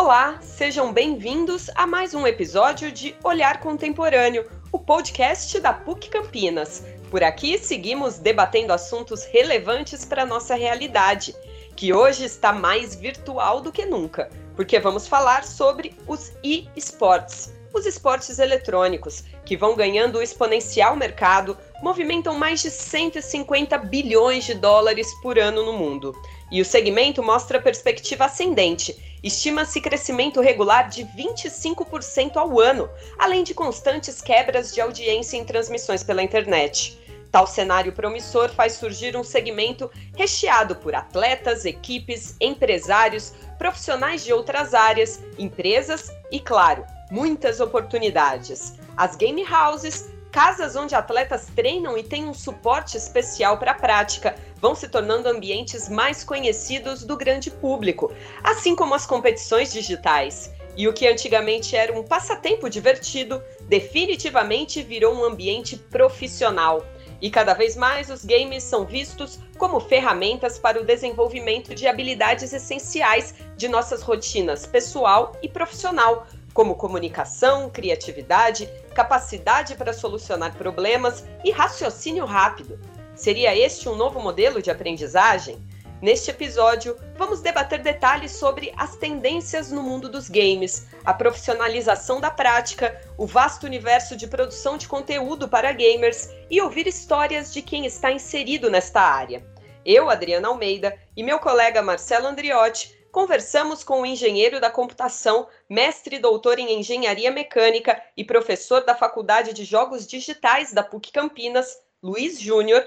[0.00, 6.84] Olá, sejam bem-vindos a mais um episódio de Olhar Contemporâneo, o podcast da PUC Campinas.
[7.10, 11.34] Por aqui seguimos debatendo assuntos relevantes para a nossa realidade,
[11.74, 17.84] que hoje está mais virtual do que nunca, porque vamos falar sobre os e-sports, os
[17.84, 25.40] esportes eletrônicos, que vão ganhando exponencial mercado, movimentam mais de 150 bilhões de dólares por
[25.40, 26.14] ano no mundo.
[26.50, 28.96] E o segmento mostra perspectiva ascendente.
[29.22, 36.02] Estima-se crescimento regular de 25% ao ano, além de constantes quebras de audiência em transmissões
[36.02, 36.98] pela internet.
[37.30, 44.72] Tal cenário promissor faz surgir um segmento recheado por atletas, equipes, empresários, profissionais de outras
[44.72, 48.74] áreas, empresas e, claro, muitas oportunidades.
[48.96, 54.34] As game houses Casas onde atletas treinam e têm um suporte especial para a prática
[54.60, 58.12] vão se tornando ambientes mais conhecidos do grande público,
[58.44, 60.52] assim como as competições digitais.
[60.76, 66.84] E o que antigamente era um passatempo divertido, definitivamente virou um ambiente profissional.
[67.20, 72.52] E cada vez mais os games são vistos como ferramentas para o desenvolvimento de habilidades
[72.52, 76.28] essenciais de nossas rotinas pessoal e profissional,
[76.58, 82.80] como comunicação, criatividade, capacidade para solucionar problemas e raciocínio rápido.
[83.14, 85.64] Seria este um novo modelo de aprendizagem?
[86.02, 92.28] Neste episódio, vamos debater detalhes sobre as tendências no mundo dos games, a profissionalização da
[92.28, 97.86] prática, o vasto universo de produção de conteúdo para gamers e ouvir histórias de quem
[97.86, 99.46] está inserido nesta área.
[99.86, 106.16] Eu, Adriana Almeida, e meu colega Marcelo Andriotti conversamos com o engenheiro da computação, mestre
[106.16, 111.80] e doutor em engenharia mecânica e professor da Faculdade de Jogos Digitais da PUC Campinas,
[112.02, 112.86] Luiz Júnior.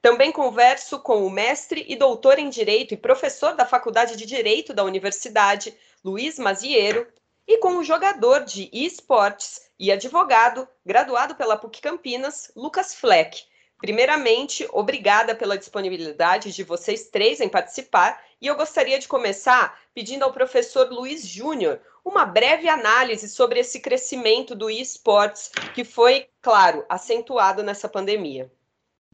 [0.00, 4.74] Também converso com o mestre e doutor em direito e professor da Faculdade de Direito
[4.74, 7.06] da Universidade, Luiz Maziero,
[7.46, 13.44] e com o jogador de esportes e advogado, graduado pela PUC Campinas, Lucas Fleck.
[13.82, 20.22] Primeiramente, obrigada pela disponibilidade de vocês três em participar e eu gostaria de começar pedindo
[20.22, 26.84] ao professor Luiz Júnior uma breve análise sobre esse crescimento do esportes que foi, claro,
[26.88, 28.48] acentuado nessa pandemia.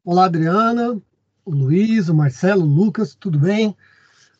[0.05, 1.01] Olá, Adriana,
[1.43, 3.75] o Luiz, o Marcelo, o Lucas, tudo bem?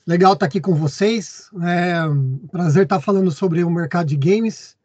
[0.05, 1.49] Legal estar aqui com vocês.
[1.63, 1.93] É
[2.51, 4.77] prazer estar falando sobre o mercado de games.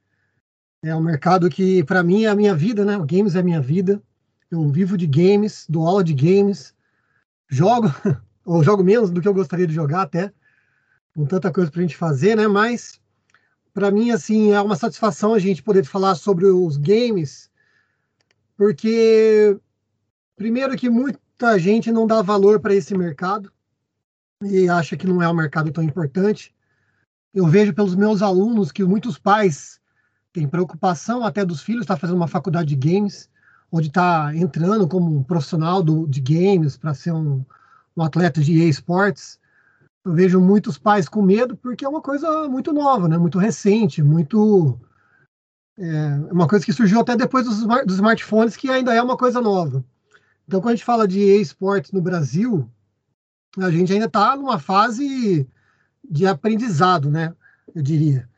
[0.82, 2.96] É um mercado que, para mim, é a minha vida, né?
[2.96, 4.02] O games é a minha vida.
[4.54, 6.72] Eu vivo de games, dou aula de games,
[7.48, 7.88] jogo
[8.46, 10.32] ou jogo menos do que eu gostaria de jogar até,
[11.12, 12.46] com tanta coisa para a gente fazer, né?
[12.46, 13.00] Mas
[13.72, 17.50] para mim assim é uma satisfação a gente poder falar sobre os games,
[18.56, 19.58] porque
[20.36, 23.52] primeiro que muita gente não dá valor para esse mercado
[24.40, 26.54] e acha que não é um mercado tão importante.
[27.34, 29.80] Eu vejo pelos meus alunos que muitos pais
[30.32, 33.28] têm preocupação até dos filhos estar tá fazendo uma faculdade de games,
[33.70, 37.44] onde está entrando como um profissional do, de games para ser um,
[37.96, 39.38] um atleta de esportes,
[40.04, 43.16] eu vejo muitos pais com medo porque é uma coisa muito nova, né?
[43.16, 44.78] Muito recente, muito
[45.78, 49.40] é uma coisa que surgiu até depois dos, dos smartphones, que ainda é uma coisa
[49.40, 49.84] nova.
[50.46, 52.70] Então, quando a gente fala de esportes no Brasil,
[53.58, 55.48] a gente ainda está numa fase
[56.08, 57.34] de aprendizado, né?
[57.74, 58.28] Eu diria.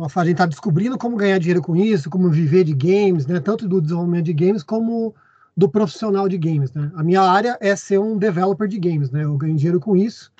[0.00, 3.40] A gente está descobrindo como ganhar dinheiro com isso, como viver de games, né?
[3.40, 5.12] Tanto do desenvolvimento de games como
[5.56, 6.92] do profissional de games, né?
[6.94, 9.24] A minha área é ser um developer de games, né?
[9.24, 10.32] Eu ganho dinheiro com isso,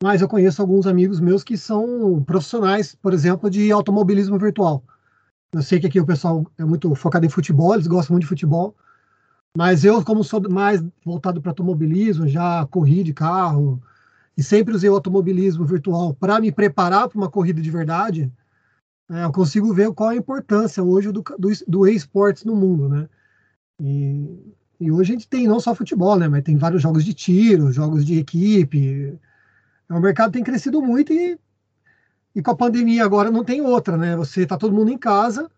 [0.00, 4.84] mas eu conheço alguns amigos meus que são profissionais, por exemplo, de automobilismo virtual.
[5.52, 8.28] Eu sei que aqui o pessoal é muito focado em futebol, eles gostam muito de
[8.28, 8.72] futebol,
[9.56, 13.82] mas eu, como sou mais voltado para automobilismo, já corri de carro
[14.36, 18.30] e sempre usei o automobilismo virtual para me preparar para uma corrida de verdade,
[19.10, 23.08] é, eu consigo ver qual a importância hoje do, do, do e-sports no mundo, né?
[23.80, 26.28] E, e hoje a gente tem não só futebol, né?
[26.28, 29.16] Mas tem vários jogos de tiro, jogos de equipe.
[29.88, 31.38] O mercado tem crescido muito e,
[32.34, 34.16] e com a pandemia agora não tem outra, né?
[34.16, 35.48] Você está todo mundo em casa,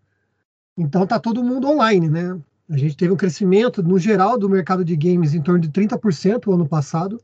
[0.77, 2.39] então está todo mundo online, né?
[2.69, 6.47] A gente teve um crescimento no geral do mercado de games em torno de 30%
[6.47, 7.19] o ano passado,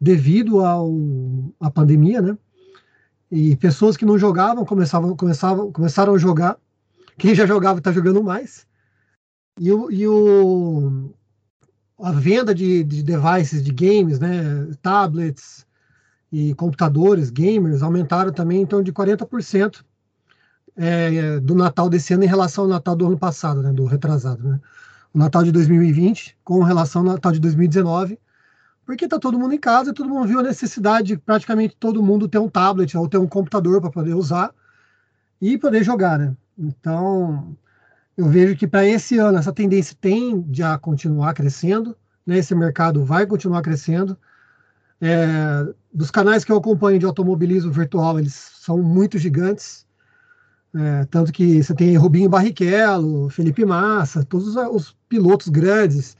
[0.00, 0.94] devido ao,
[1.58, 2.38] à pandemia, né?
[3.30, 6.58] E pessoas que não jogavam começavam, começavam, começaram a jogar.
[7.16, 8.66] Quem já jogava está jogando mais.
[9.58, 11.10] E, o, e o,
[11.98, 15.66] a venda de, de devices de games, né, tablets
[16.32, 19.84] e computadores gamers aumentaram também torno de 40%
[20.76, 24.42] é, do Natal desse ano em relação ao Natal do ano passado, né, do retrasado.
[24.42, 24.60] Né?
[25.12, 28.18] O Natal de 2020 com relação ao Natal de 2019,
[28.90, 32.26] porque está todo mundo em casa todo mundo viu a necessidade de praticamente todo mundo
[32.26, 34.52] ter um tablet ou ter um computador para poder usar
[35.40, 36.36] e poder jogar, né?
[36.58, 37.56] Então,
[38.16, 41.96] eu vejo que para esse ano essa tendência tende a continuar crescendo,
[42.26, 42.38] né?
[42.38, 44.18] Esse mercado vai continuar crescendo.
[45.00, 49.86] É, dos canais que eu acompanho de automobilismo virtual, eles são muito gigantes.
[50.74, 56.16] É, tanto que você tem Rubinho Barrichello, Felipe Massa, todos os, os, pilotos grandes,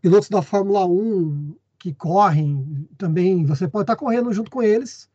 [0.00, 1.54] pilotos da Fórmula 1
[1.84, 3.44] que correm também.
[3.44, 5.06] Você pode estar correndo junto com eles,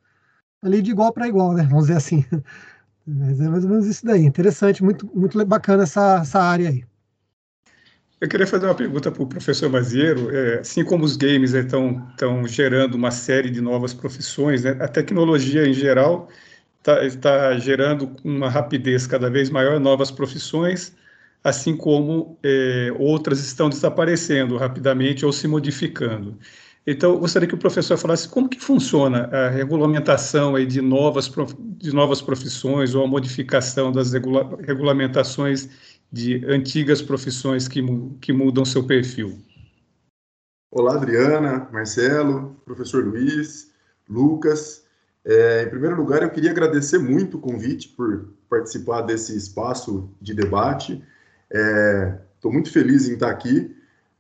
[0.62, 1.63] ali de igual para igual, né?
[1.63, 2.24] Vamos dizer assim.
[3.07, 4.24] Mas é mais ou menos isso daí.
[4.24, 6.86] Interessante, muito, muito bacana essa, essa área aí.
[8.21, 10.30] Eu queria fazer uma pergunta para o professor Maziero.
[10.30, 14.88] É, assim como os games estão é, gerando uma série de novas profissões, né, a
[14.88, 16.30] tecnologia em geral
[16.77, 20.94] está tá gerando uma rapidez cada vez maior novas profissões,
[21.44, 26.38] assim como é, outras estão desaparecendo rapidamente ou se modificando.
[26.86, 31.31] Então, eu gostaria que o professor falasse como que funciona a regulamentação aí de, novas,
[31.77, 35.69] de novas profissões ou a modificação das regula regulamentações
[36.12, 37.81] de antigas profissões que,
[38.19, 39.38] que mudam seu perfil.
[40.71, 43.71] Olá, Adriana, Marcelo, professor Luiz,
[44.09, 44.83] Lucas.
[45.24, 50.33] É, em primeiro lugar, eu queria agradecer muito o convite por participar desse espaço de
[50.33, 51.03] debate.
[51.51, 53.75] Estou é, muito feliz em estar aqui,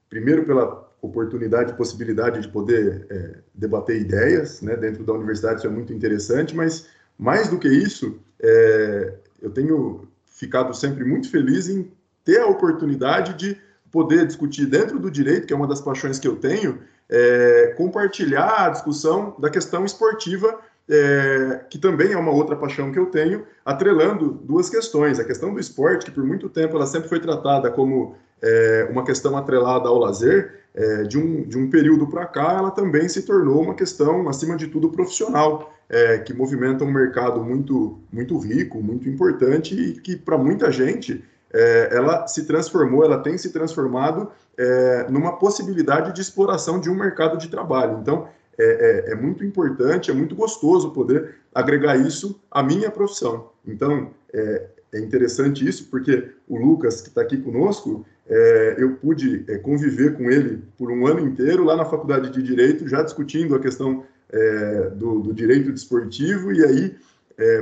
[0.09, 5.67] primeiro pela oportunidade e possibilidade de poder é, debater ideias né, dentro da universidade, isso
[5.67, 6.87] é muito interessante, mas
[7.17, 11.91] mais do que isso, é, eu tenho ficado sempre muito feliz em
[12.23, 13.57] ter a oportunidade de
[13.91, 16.79] poder discutir dentro do direito, que é uma das paixões que eu tenho,
[17.09, 20.59] é, compartilhar a discussão da questão esportiva,
[20.89, 25.19] é, que também é uma outra paixão que eu tenho, atrelando duas questões.
[25.19, 29.05] A questão do esporte, que por muito tempo ela sempre foi tratada como é, uma
[29.05, 33.23] questão atrelada ao lazer, é, de, um, de um período para cá, ela também se
[33.23, 38.81] tornou uma questão, acima de tudo, profissional, é, que movimenta um mercado muito, muito rico,
[38.81, 44.31] muito importante e que, para muita gente, é, ela se transformou, ela tem se transformado
[44.57, 47.97] é, numa possibilidade de exploração de um mercado de trabalho.
[48.01, 48.27] Então,
[48.59, 48.63] é,
[49.07, 53.51] é, é, muito importante, é muito gostoso poder agregar isso à minha profissão.
[53.65, 59.45] Então, é, é interessante isso, porque o Lucas, que está aqui conosco, é, eu pude
[59.47, 63.55] é, conviver com ele por um ano inteiro lá na faculdade de Direito, já discutindo
[63.55, 66.95] a questão é, do, do, direito desportivo, e aí,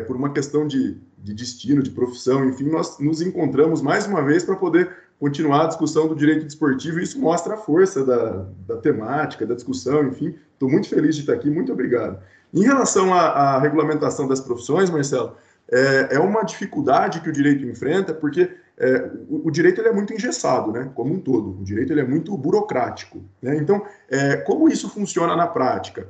[0.08, 4.44] por uma questão de, de, destino, de profissão, enfim, nós nos encontramos mais uma vez
[4.44, 8.78] para poder continuar a discussão do direito desportivo, e isso mostra a força da, da
[8.78, 12.20] temática, da discussão, enfim, estou muito feliz de estar aqui, muito obrigado.
[12.54, 15.36] Em relação à, à regulamentação das profissões, Marcelo,
[15.72, 19.94] é, é uma dificuldade que o direito enfrenta, porque é, o, o, direito ele é
[19.94, 21.60] muito engessado, né, como um todo.
[21.60, 23.22] O direito ele é muito burocrático.
[23.42, 23.58] Né?
[23.58, 26.08] Então, é, como isso funciona na prática?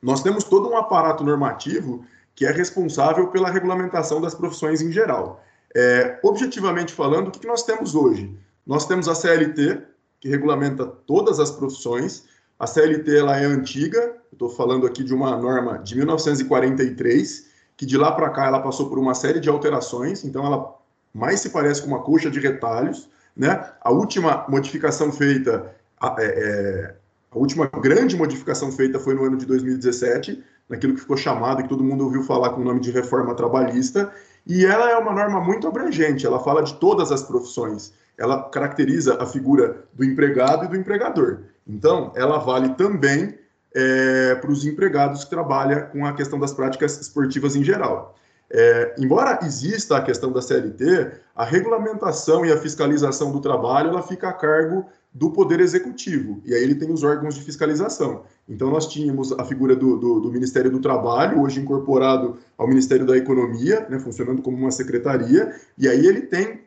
[0.00, 2.04] Nós temos todo um aparato normativo
[2.34, 5.44] que é responsável pela regulamentação das profissões em geral.
[5.74, 8.34] É, objetivamente falando, o que, nós temos hoje?
[8.66, 9.82] Nós temos a CLT,
[10.20, 12.24] que regulamenta todas as profissões.
[12.58, 17.96] A CLT ela é antiga, estou falando aqui de uma norma de 1943, que de
[17.96, 20.76] lá para cá ela passou por uma série de alterações, então ela
[21.14, 23.08] mais se parece com uma coxa de retalhos.
[23.36, 23.48] Né?
[23.80, 26.94] A última modificação feita, a, é, é,
[27.30, 31.68] a última grande modificação feita foi no ano de 2017, naquilo que ficou chamado, que
[31.68, 34.12] todo mundo ouviu falar com o nome de reforma trabalhista,
[34.48, 39.22] e ela é uma norma muito abrangente, ela fala de todas as profissões, ela caracteriza
[39.22, 41.40] a figura do empregado e do empregador.
[41.66, 43.38] Então, ela vale também
[43.74, 48.16] é, para os empregados que trabalham com a questão das práticas esportivas em geral.
[48.50, 54.02] É, embora exista a questão da CLT, a regulamentação e a fiscalização do trabalho ela
[54.02, 58.24] fica a cargo do Poder Executivo, e aí ele tem os órgãos de fiscalização.
[58.48, 63.04] Então, nós tínhamos a figura do, do, do Ministério do Trabalho, hoje incorporado ao Ministério
[63.04, 66.62] da Economia, né, funcionando como uma secretaria, e aí ele tem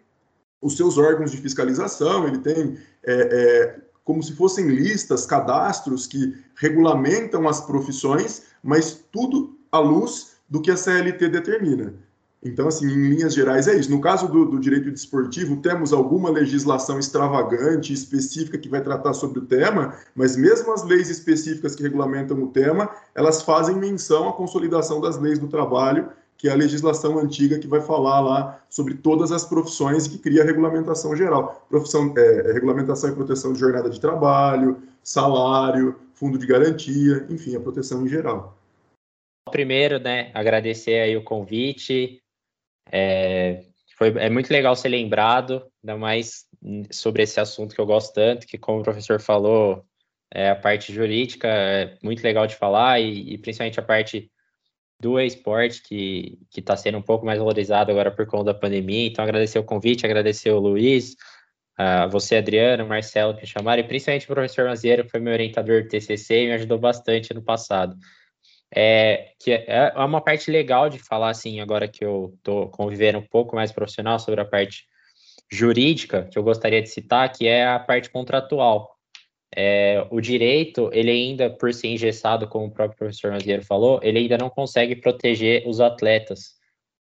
[0.61, 6.35] os seus órgãos de fiscalização, ele tem é, é, como se fossem listas, cadastros que
[6.55, 11.95] regulamentam as profissões, mas tudo à luz do que a CLT determina.
[12.43, 13.91] Então, assim, em linhas gerais é isso.
[13.91, 19.39] No caso do, do, direito desportivo, temos alguma legislação extravagante, específica, que vai tratar sobre
[19.39, 24.33] o tema, mas mesmo as leis específicas que regulamentam o tema, elas fazem menção à
[24.33, 28.95] consolidação das leis do trabalho, que é a legislação antiga que vai falar lá sobre
[28.95, 31.63] todas as profissões que cria a regulamentação geral.
[31.69, 37.59] Profissão, é regulamentação e proteção de jornada de trabalho, salário, fundo de garantia, enfim, a
[37.59, 38.57] proteção em geral.
[39.51, 42.19] Primeiro, né, agradecer aí o convite.
[42.91, 43.63] É,
[43.97, 46.45] foi, é muito legal ser lembrado, ainda mais
[46.91, 49.85] sobre esse assunto que eu gosto tanto, que como o professor falou,
[50.33, 54.31] é, a parte jurídica é muito legal de falar e, e principalmente a parte
[54.99, 59.07] do esporte, que está sendo um pouco mais valorizado agora por conta da pandemia.
[59.07, 61.15] Então, agradecer o convite, agradecer o Luiz,
[61.75, 65.81] a você, Adriano, Marcelo, que chamaram, e principalmente o professor Maziero, que foi meu orientador
[65.81, 67.95] do TCC e me ajudou bastante no passado.
[68.73, 73.19] É, que é, é uma parte legal de falar, assim, agora que eu estou convivendo
[73.19, 74.85] um pouco mais profissional sobre a parte
[75.51, 78.95] jurídica, que eu gostaria de citar, que é a parte contratual.
[79.53, 84.19] É, o direito, ele ainda, por ser engessado, como o próprio professor Mazieiro falou, ele
[84.19, 86.53] ainda não consegue proteger os atletas.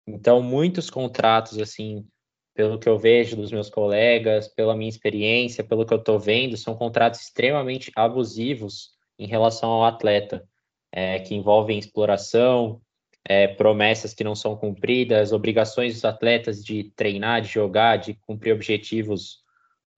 [0.06, 2.06] Então, muitos contratos, assim,
[2.54, 6.56] pelo que eu vejo dos meus colegas, pela minha experiência, pelo que eu estou vendo,
[6.56, 10.47] são contratos extremamente abusivos em relação ao atleta,
[10.92, 12.80] é, que envolvem exploração,
[13.24, 18.52] é, promessas que não são cumpridas, obrigações dos atletas de treinar, de jogar, de cumprir
[18.52, 19.42] objetivos,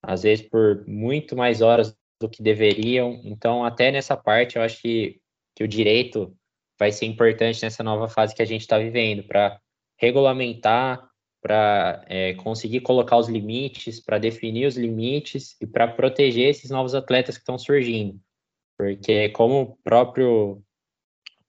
[0.03, 3.21] às vezes por muito mais horas do que deveriam.
[3.25, 5.21] Então, até nessa parte, eu acho que,
[5.55, 6.37] que o direito
[6.79, 9.61] vai ser importante nessa nova fase que a gente está vivendo, para
[9.99, 11.09] regulamentar,
[11.43, 16.95] para é, conseguir colocar os limites, para definir os limites e para proteger esses novos
[16.95, 18.19] atletas que estão surgindo.
[18.77, 20.63] Porque, como o próprio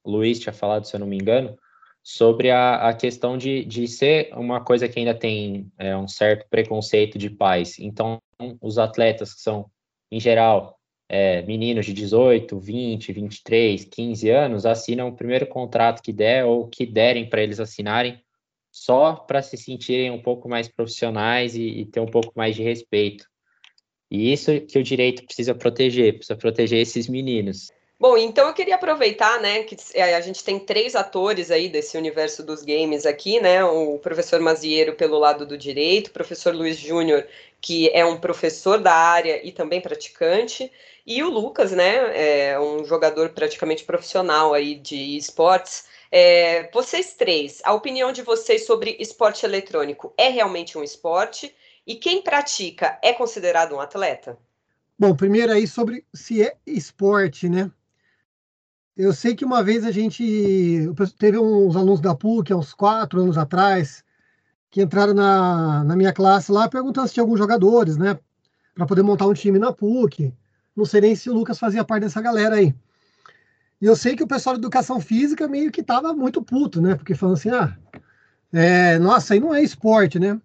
[0.05, 1.57] Luiz tinha falado, se eu não me engano,
[2.03, 6.47] sobre a, a questão de, de ser uma coisa que ainda tem é, um certo
[6.49, 7.77] preconceito de pais.
[7.79, 8.19] Então,
[8.59, 9.69] os atletas que são
[10.11, 10.77] em geral,
[11.07, 16.67] é, meninos de 18, 20, 23, 15 anos assinam o primeiro contrato que der ou
[16.67, 18.21] que derem para eles assinarem,
[18.71, 22.63] só para se sentirem um pouco mais profissionais e, e, ter um pouco mais de
[22.63, 23.25] respeito.
[24.09, 27.69] E isso que o direito precisa proteger, precisa proteger esses meninos.
[28.01, 31.95] Bom, então eu queria aproveitar, né, que é, a gente tem três atores aí desse
[31.95, 36.77] universo dos games aqui, né, o professor Maziero pelo lado do direito, o professor Luiz
[36.77, 37.27] Júnior,
[37.61, 40.71] que é um professor da área e também praticante,
[41.05, 45.85] e o Lucas, né, é um jogador praticamente profissional aí de esportes.
[46.11, 51.55] É, vocês três, a opinião de vocês sobre esporte eletrônico é realmente um esporte?
[51.85, 54.39] E quem pratica é considerado um atleta?
[54.97, 57.71] Bom, primeiro aí sobre se é esporte, né?
[58.95, 63.37] Eu sei que uma vez a gente teve uns alunos da PUC, uns quatro anos
[63.37, 64.03] atrás,
[64.69, 68.19] que entraram na, na minha classe lá perguntando se tinha alguns jogadores, né?
[68.75, 70.33] Para poder montar um time na PUC.
[70.75, 72.75] Não sei nem se o Lucas fazia parte dessa galera aí.
[73.81, 76.95] E eu sei que o pessoal de educação física meio que tava muito puto, né?
[76.95, 77.75] Porque falando assim, ah,
[78.53, 80.39] é, nossa, aí não é esporte, né?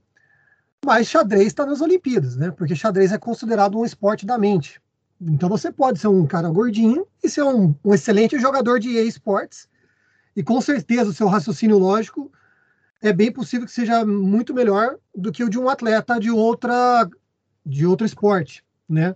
[0.85, 2.50] Mas xadrez está nas Olimpíadas, né?
[2.50, 4.81] Porque xadrez é considerado um esporte da mente.
[5.21, 9.69] Então você pode ser um cara gordinho e ser um, um excelente jogador de esportes.
[10.35, 12.31] E com certeza o seu raciocínio lógico
[13.01, 17.09] é bem possível que seja muito melhor do que o de um atleta de outra
[17.65, 19.15] de outro esporte, né?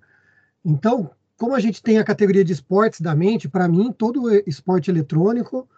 [0.64, 4.90] Então, como a gente tem a categoria de esportes da mente, para mim todo esporte
[4.90, 5.68] eletrônico,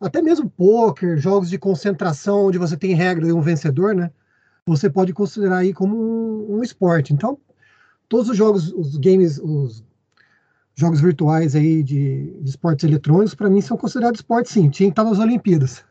[0.00, 4.10] até mesmo poker, jogos de concentração onde você tem regra e um vencedor, né?
[4.66, 7.12] Você pode considerar aí como um, um esporte.
[7.12, 7.38] Então,
[8.12, 9.82] todos os jogos, os games, os
[10.74, 14.92] jogos virtuais aí de, de esportes eletrônicos, para mim são considerados esportes sim, tinha que
[14.92, 15.82] estar nas Olimpíadas.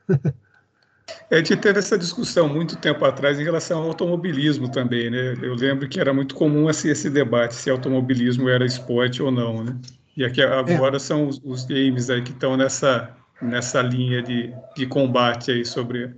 [1.32, 5.34] A gente teve essa discussão muito tempo atrás em relação ao automobilismo também, né?
[5.42, 9.63] Eu lembro que era muito comum esse, esse debate se automobilismo era esporte ou não,
[9.63, 9.75] né?
[10.16, 11.00] E aqui agora é.
[11.00, 13.10] são os, os, games aí que estão nessa,
[13.42, 16.16] nessa linha de, de combate aí sobre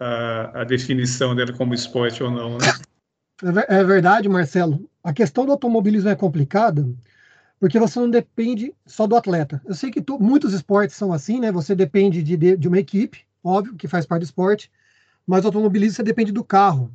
[0.00, 2.66] a, a definição dela como esporte ou não, né?
[3.68, 4.90] É, é verdade, Marcelo.
[5.02, 6.88] A questão do automobilismo é complicada
[7.58, 9.62] porque você não depende só do atleta.
[9.64, 11.52] Eu sei que muitos esportes são assim, né?
[11.52, 14.68] Você depende de, de, de, uma equipe, óbvio, que faz parte do esporte,
[15.24, 16.92] mas o automobilismo você depende do carro.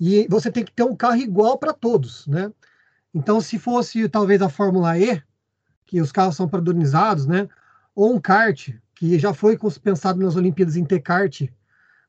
[0.00, 2.50] E você tem que ter um carro igual para todos, né?
[3.12, 5.22] Então, se fosse talvez a Fórmula E,
[5.84, 7.48] que os carros são padronizados, né?
[7.94, 11.42] Ou um kart, que já foi pensado nas Olimpíadas em ter kart,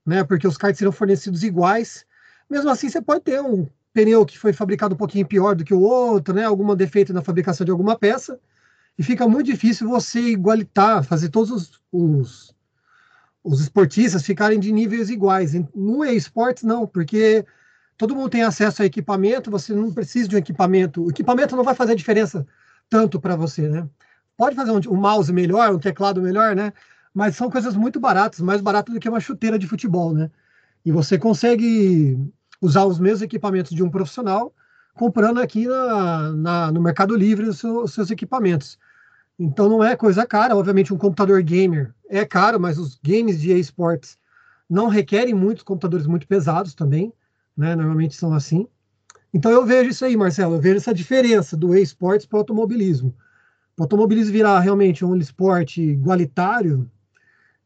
[0.05, 0.24] né?
[0.24, 2.05] Porque os karts serão fornecidos iguais.
[2.50, 5.74] Mesmo assim, você pode ter um pneu que foi fabricado um pouquinho pior do que
[5.74, 6.46] o outro, né?
[6.46, 8.39] Algum defeito na fabricação de alguma peça.
[8.98, 12.55] E fica muito difícil você igualitar, fazer todos os, os,
[13.43, 15.53] os esportistas ficarem de níveis iguais.
[15.74, 17.46] No esportes, não, porque
[17.98, 21.05] todo mundo tem acesso a equipamento, você não precisa de um equipamento.
[21.05, 22.46] O equipamento não vai fazer diferença
[22.89, 23.88] tanto para você, né?
[24.36, 26.74] Pode fazer um, um, mouse melhor, um teclado melhor, né?
[27.13, 30.29] Mas são coisas muito baratas, mais baratas do que uma chuteira de futebol, né?
[30.86, 32.17] E você consegue
[32.62, 34.54] usar os mesmos equipamentos de um profissional,
[34.96, 38.78] comprando aqui na, na no Mercado Livre os, seu, os seus equipamentos.
[39.39, 43.54] Então não é coisa cara, obviamente um computador gamer é caro, mas os games de
[43.54, 44.18] esportes
[44.70, 47.13] não requerem muitos computadores muito pesados também,
[47.56, 47.75] né?
[47.75, 48.68] Normalmente são assim.
[49.34, 53.16] Então eu vejo isso aí, Marcelo, eu vejo essa diferença do esportes para o automobilismo.
[53.78, 56.89] O automobilismo virar realmente um esporte igualitário,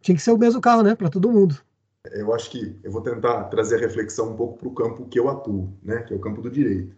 [0.02, 1.58] tinha que ser o mesmo carro, né, para todo mundo.
[2.12, 5.18] Eu acho que eu vou tentar trazer a reflexão um pouco para o campo que
[5.18, 6.96] eu atuo, né, que é o campo do direito.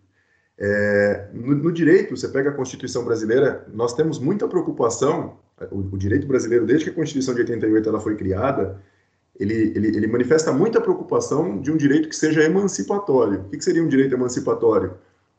[0.57, 5.38] É, no, no, direito, você pega a Constituição brasileira, nós temos muita preocupação,
[5.69, 8.81] o, o, direito brasileiro, desde que a Constituição de 88 ela foi criada,
[9.38, 13.41] ele, ele, ele manifesta muita preocupação de um direito que seja emancipatório.
[13.41, 14.95] O que, que seria um direito emancipatório?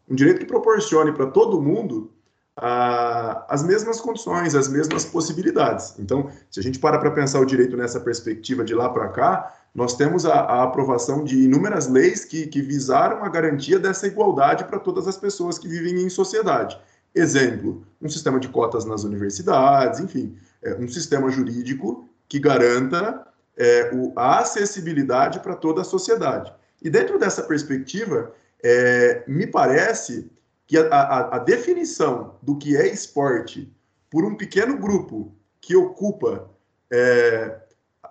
[0.08, 2.12] Um direito que proporcione para todo mundo
[2.56, 5.94] as mesmas condições, as mesmas possibilidades.
[5.98, 9.54] Então, se a gente para para pensar o direito nessa perspectiva de lá para cá,
[9.74, 14.64] nós temos a, a, aprovação de inúmeras leis que, que visaram a garantia dessa igualdade
[14.64, 16.80] para todas as pessoas que vivem em sociedade.
[17.14, 23.90] Exemplo, um sistema de cotas nas universidades, enfim, é, um sistema jurídico que garanta é,
[23.94, 26.50] o, a acessibilidade para toda a sociedade.
[26.82, 28.32] E dentro dessa perspectiva,
[28.62, 30.30] é, me parece
[30.66, 33.72] que a, a, a definição do que é esporte
[34.10, 36.50] por um pequeno grupo que ocupa
[36.90, 37.56] é,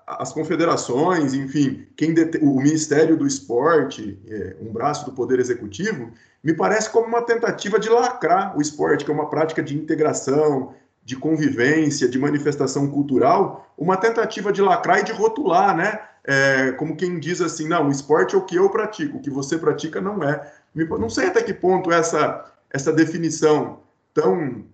[0.05, 6.11] as confederações, enfim, quem o Ministério do Esporte, é, um braço do Poder Executivo,
[6.43, 10.73] me parece como uma tentativa de lacrar o esporte, que é uma prática de integração,
[11.03, 15.99] de convivência, de manifestação cultural, uma tentativa de lacrar e de rotular, né?
[16.23, 19.29] É, como quem diz assim, não, o esporte é o que eu pratico, o que
[19.29, 20.51] você pratica não é.
[20.75, 23.79] Não sei até que ponto essa, essa definição
[24.13, 24.65] tão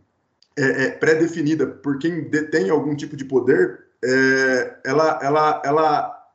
[0.58, 6.27] é, é, pré-definida por quem detém algum tipo de poder, é, ela, ela, ela,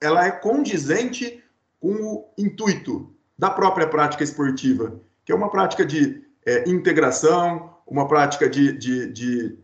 [0.00, 1.42] ela é condizente
[1.80, 8.06] com o intuito da própria prática esportiva, que é uma prática de é, integração, uma
[8.06, 9.58] prática de, de, de,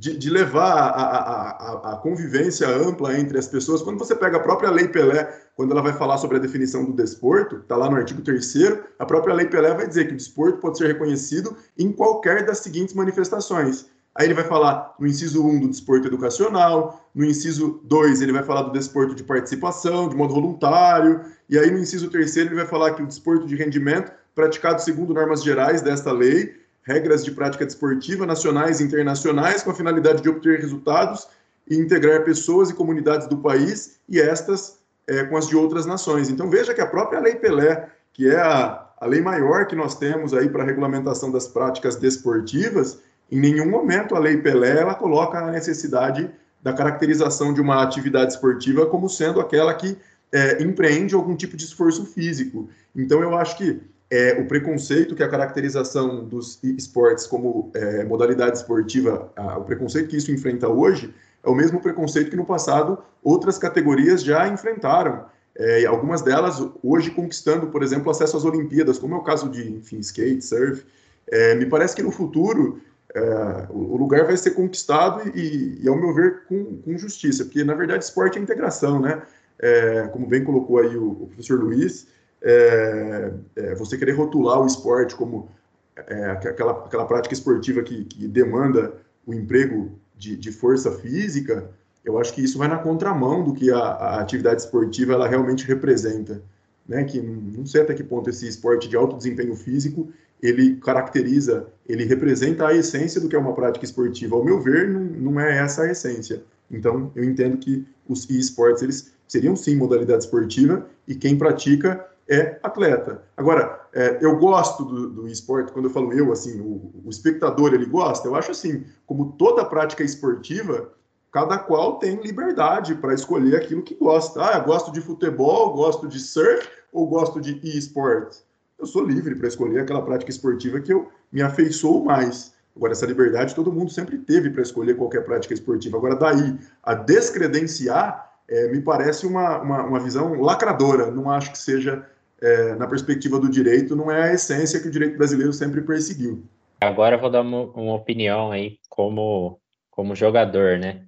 [0.00, 3.82] de, de levar a, a, a, a, convivência ampla entre as pessoas.
[3.82, 6.94] Quando você pega a própria Lei Pelé, quando ela vai falar sobre a definição do
[6.94, 8.54] desporto, está lá no artigo 3
[8.98, 12.60] a própria Lei Pelé vai dizer que o desporto pode ser reconhecido em qualquer das
[12.60, 13.90] seguintes manifestações.
[14.14, 18.42] Aí ele vai falar no inciso 1 do desporto educacional, no inciso 2 ele vai
[18.42, 22.66] falar do desporto de participação, de modo voluntário, e aí no inciso 3 ele vai
[22.66, 27.66] falar que o desporto de rendimento praticado segundo normas gerais desta lei regras de prática
[27.66, 31.28] desportiva nacionais e internacionais com a finalidade de obter resultados
[31.68, 36.28] e integrar pessoas e comunidades do país e estas é, com as de outras nações.
[36.28, 39.96] Então veja que a própria Lei Pelé, que é a, a lei maior que nós
[39.96, 42.98] temos aí para a regulamentação das práticas desportivas,
[43.30, 46.30] em nenhum momento a Lei Pelé ela coloca a necessidade
[46.62, 49.96] da caracterização de uma atividade esportiva como sendo aquela que
[50.32, 52.68] é, empreende algum tipo de esforço físico.
[52.94, 58.58] Então eu acho que é, o preconceito que a caracterização dos esportes como é, modalidade
[58.58, 62.98] esportiva, a, o preconceito que isso enfrenta hoje, é o mesmo preconceito que no passado
[63.22, 65.26] outras categorias já enfrentaram.
[65.56, 69.70] É, algumas delas hoje conquistando, por exemplo, acesso às Olimpíadas, como é o caso de
[69.70, 70.84] enfim, skate, surf.
[71.30, 72.80] É, me parece que no futuro
[73.14, 77.62] é, o lugar vai ser conquistado e, e ao meu ver, com, com, justiça, porque
[77.62, 79.22] na verdade esporte é integração, né?
[79.58, 82.06] É, como bem colocou aí o, o professor Luiz,
[82.42, 85.48] é, é, você querer rotular o esporte como
[85.96, 88.94] é, aquela, aquela prática esportiva que, que demanda
[89.26, 91.70] o emprego de, de, força física,
[92.04, 95.66] eu acho que isso vai na contramão do que a, a atividade esportiva ela realmente
[95.66, 96.42] representa.
[96.88, 97.04] Né?
[97.04, 100.10] Que não sei até que ponto esse esporte de alto desempenho físico
[100.42, 104.36] ele caracteriza, ele representa a essência do que é uma prática esportiva.
[104.36, 106.42] Ao meu ver, não, não é essa a essência.
[106.70, 112.60] Então, eu entendo que os esportes eles seriam sim modalidade esportiva e quem pratica é
[112.62, 113.24] atleta.
[113.36, 117.74] Agora, é, eu gosto do, do, esporte, quando eu falo eu, assim, o, o, espectador
[117.74, 120.92] ele gosta, eu acho assim, como toda prática esportiva,
[121.32, 124.44] cada qual tem liberdade para escolher aquilo que gosta.
[124.44, 128.36] Ah, eu gosto de futebol, gosto de surf ou gosto de e-sport.
[128.78, 132.54] Eu sou livre para escolher aquela prática esportiva que eu me afeiçoo mais.
[132.76, 135.96] Agora, essa liberdade todo mundo sempre teve para escolher qualquer prática esportiva.
[135.98, 141.10] Agora, daí a descredenciar, é, me parece uma, uma, uma visão lacradora.
[141.10, 142.06] Não acho que seja
[142.42, 146.42] é, na perspectiva do direito, não é a essência que o direito brasileiro sempre perseguiu.
[146.80, 151.04] Agora eu vou dar uma, uma opinião aí como, como jogador, né?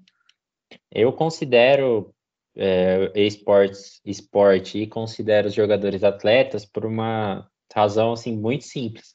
[0.90, 2.14] Eu considero
[2.56, 9.12] é, esportes, esporte e considero os jogadores atletas por uma razão assim muito simples.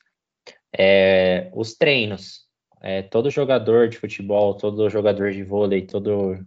[0.77, 2.47] É, os treinos.
[2.81, 6.37] É, todo jogador de futebol, todo jogador de vôlei, todo,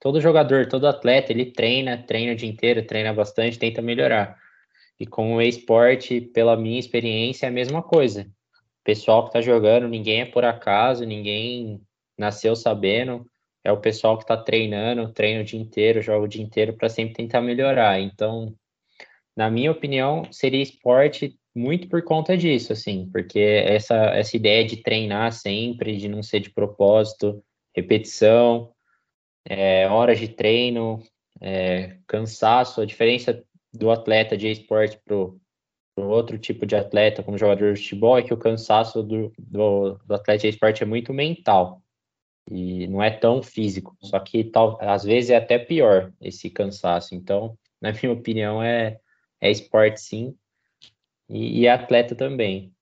[0.00, 4.36] todo jogador, todo atleta, ele treina, treina o dia inteiro, treina bastante, tenta melhorar.
[5.00, 8.22] E com o esporte, pela minha experiência, é a mesma coisa.
[8.22, 11.80] O pessoal que está jogando, ninguém é por acaso, ninguém
[12.18, 13.26] nasceu sabendo.
[13.64, 16.90] É o pessoal que está treinando, treina o dia inteiro, joga o dia inteiro para
[16.90, 17.98] sempre tentar melhorar.
[17.98, 18.54] Então,
[19.34, 24.82] na minha opinião, seria esporte muito por conta disso, assim, porque essa, essa ideia de
[24.82, 27.42] treinar sempre, de não ser de propósito,
[27.74, 28.70] repetição,
[29.44, 31.02] é, horas de treino,
[31.40, 35.16] é, cansaço, a diferença do atleta de esporte para
[36.04, 40.14] outro tipo de atleta, como jogador de futebol, é que o cansaço do, do, do
[40.14, 41.82] atleta de esporte é muito mental
[42.50, 43.96] e não é tão físico.
[44.00, 47.14] Só que tal, às vezes é até pior esse cansaço.
[47.14, 48.98] Então, na minha opinião, é,
[49.40, 50.34] é esporte sim
[51.28, 52.72] e, e atleta também.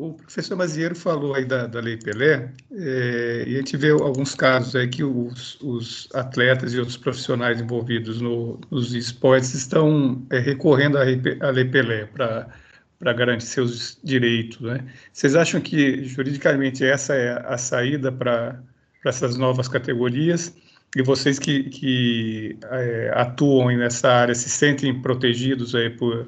[0.00, 4.34] O professor Mazieiro falou aí da, da Lei Pelé, é, e a gente vê alguns
[4.34, 10.38] casos aí que os, os atletas e outros profissionais envolvidos no, nos esportes estão é,
[10.38, 11.02] recorrendo à,
[11.50, 14.58] Lei Pelé para garantir seus direitos.
[14.62, 14.86] Né?
[15.12, 18.58] Vocês acham que juridicamente essa é a saída para
[19.04, 20.56] essas novas categorias?
[20.96, 26.26] E vocês que, que é, atuam nessa área se sentem protegidos aí por,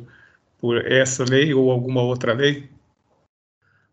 [0.60, 2.68] por essa lei ou alguma outra lei?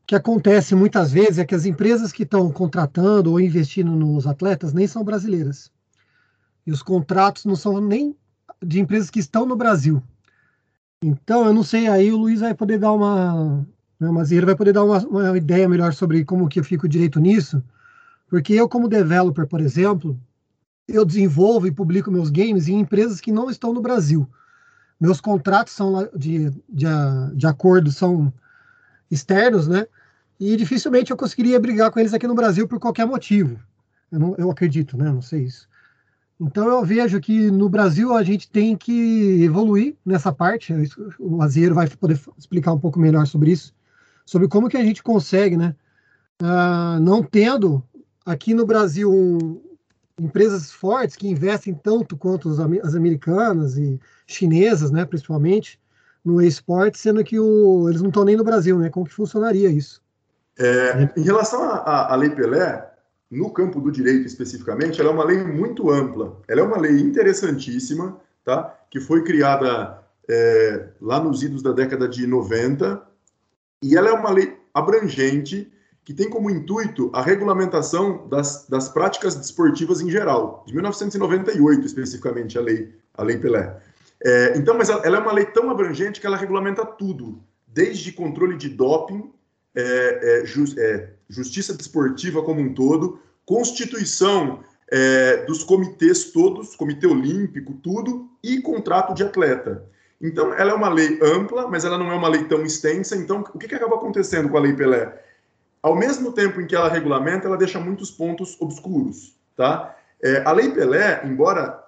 [0.10, 4.74] Que acontece muitas vezes é que as empresas que estão contratando ou investindo nos atletas
[4.74, 5.72] nem são brasileiras.
[6.66, 8.16] E os contratos não são nem
[8.60, 10.02] de empresas que estão no Brasil.
[11.00, 13.64] Então, eu não sei, aí o Luiz vai poder dar uma.
[14.00, 16.90] Né, o Mazieiro vai poder dar uma, uma, ideia melhor sobre como que eu fico
[16.90, 17.62] direito nisso.
[18.28, 20.20] Porque eu, como developer, por exemplo,
[20.88, 24.28] eu desenvolvo e publico meus games em empresas que não estão no Brasil.
[25.00, 26.88] Meus contratos são de, de,
[27.36, 28.34] de acordo, são
[29.12, 29.86] externos, né?
[30.40, 33.60] E dificilmente eu conseguiria brigar com eles aqui no Brasil por qualquer motivo.
[34.12, 35.12] Eu, não, eu acredito, né?
[35.12, 35.68] Não sei isso.
[36.40, 40.74] Então eu vejo que no Brasil a gente tem que evoluir nessa parte.
[41.20, 43.74] O Azeiro vai poder explicar um pouco melhor sobre isso,
[44.26, 45.76] sobre como que a gente consegue, né?
[46.42, 47.84] Uh, não tendo
[48.26, 49.62] aqui no Brasil um,
[50.18, 55.80] empresas fortes que investem tanto quanto as, as americanas e chinesas, né, principalmente
[56.24, 58.90] no esporte, sendo que o, eles não estão nem no Brasil, né?
[58.90, 60.02] Como que funcionaria isso?
[60.60, 62.90] É, em relação à Lei Pelé,
[63.32, 66.42] no campo do direito especificamente, ela é uma lei muito ampla.
[66.48, 68.76] Ela é uma lei interessantíssima, tá?
[68.90, 73.02] que foi criada é, lá nos idos da década de 90,
[73.82, 75.72] e ela é uma lei abrangente
[76.04, 82.58] que tem como intuito a regulamentação das, das práticas desportivas em geral, de 1998 especificamente
[82.58, 83.80] a lei, a lei Pelé.
[84.26, 88.58] É, então, mas ela, é uma lei tão abrangente que ela regulamenta tudo, desde controle
[88.58, 89.32] de doping
[89.80, 90.44] é, é,
[90.78, 98.62] é, justiça desportiva como um todo, constituição é, dos comitês todos, comitê olímpico, tudo, e
[98.62, 99.86] contrato de atleta.
[100.22, 103.16] Então, ela é uma lei ampla, mas ela não é uma lei tão extensa.
[103.16, 105.18] Então, o que, que acaba acontecendo com a Lei Pelé?
[105.82, 109.34] Ao mesmo tempo em que ela regulamenta, ela deixa muitos pontos obscuros.
[109.56, 109.96] Tá?
[110.22, 111.82] É, a Lei Pelé, embora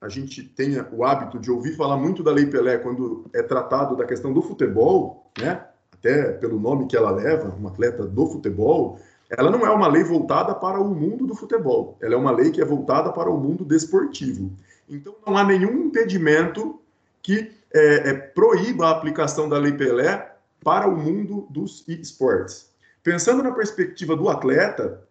[0.00, 3.96] a gente tenha o hábito de ouvir falar muito da Lei Pelé quando é tratado
[3.96, 5.64] da questão do futebol, né?
[6.06, 10.04] Até pelo nome que ela leva, uma atleta do futebol, ela não é uma lei
[10.04, 13.36] voltada para o mundo do futebol, ela é uma lei que é voltada para o
[13.36, 14.52] mundo desportivo.
[14.88, 16.80] Então não há nenhum impedimento
[17.20, 22.70] que é, é, proíba a aplicação da Lei Pelé para o mundo dos esportes.
[23.02, 25.02] Pensando na perspectiva do atleta,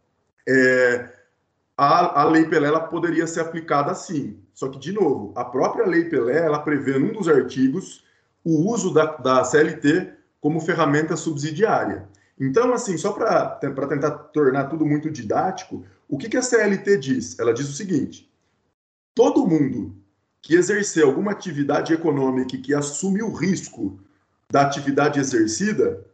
[0.48, 1.10] é,
[1.78, 4.40] a, a, Lei Pelé poderia ser aplicada assim.
[4.54, 8.06] Só que, de novo, a própria Lei Pelé ela prevê num dos artigos
[8.46, 10.15] o uso da, da CLT
[10.46, 12.08] como ferramenta subsidiária.
[12.40, 13.58] Então, assim, só para
[13.90, 17.40] tentar tornar tudo muito didático, o que, que a CLT diz?
[17.40, 18.32] Ela diz o seguinte:
[19.16, 19.96] todo mundo
[20.44, 24.00] que exercer alguma atividade econômica e que assume o risco
[24.48, 26.06] da atividade exercida,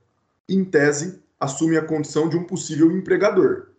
[0.48, 3.72] em tese, assume a condição de um possível empregador.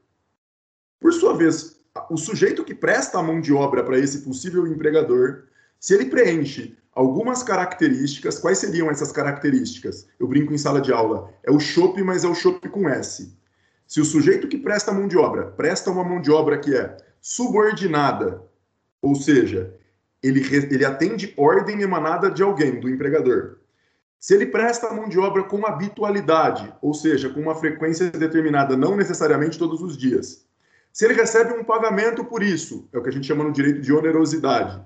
[1.01, 1.79] Por sua vez,
[2.11, 5.45] o sujeito que presta a mão de obra para esse possível empregador,
[5.81, 8.39] se ele preenche algumas características.
[8.39, 10.07] Quais seriam essas características?
[10.19, 11.33] Eu brinco em sala de aula.
[11.43, 13.37] É o chope, mas é o chope com S.
[13.87, 16.97] Se o sujeito que presta mão de obra presta uma mão de obra que é
[17.21, 18.43] subordinada,
[19.01, 19.75] ou seja,
[20.23, 23.59] ele, ele atende ordem emanada de alguém, do empregador.
[24.19, 28.97] Se ele presta mão de obra com habitualidade, ou seja, com uma frequência determinada, não
[28.97, 30.47] necessariamente todos os dias.
[30.93, 33.81] Se ele recebe um pagamento por isso, é o que a gente chama no direito
[33.81, 34.81] de onerosidade.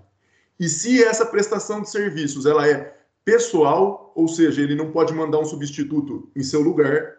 [0.58, 5.38] E se essa prestação de serviços ela é pessoal, ou seja, ele não pode mandar
[5.38, 7.16] um substituto em seu lugar,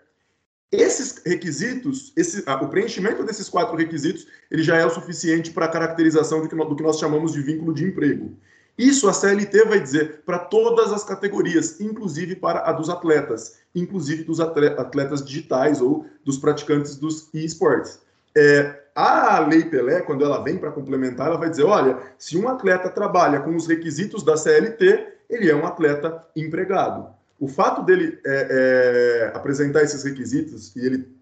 [0.71, 5.69] esses requisitos, esse, o preenchimento desses quatro requisitos, ele já é o suficiente para a
[5.69, 8.37] caracterização do que, nós, do que nós chamamos de vínculo de emprego.
[8.77, 14.23] Isso a CLT vai dizer para todas as categorias, inclusive para a dos atletas, inclusive
[14.23, 17.99] dos atletas digitais ou dos praticantes dos esportes.
[18.35, 22.49] É, a Lei Pelé, quando ela vem para complementar, ela vai dizer: olha, se um
[22.49, 27.07] atleta trabalha com os requisitos da CLT, ele é um atleta empregado.
[27.39, 28.47] O fato dele é,
[29.29, 31.15] é, apresentar esses requisitos e ele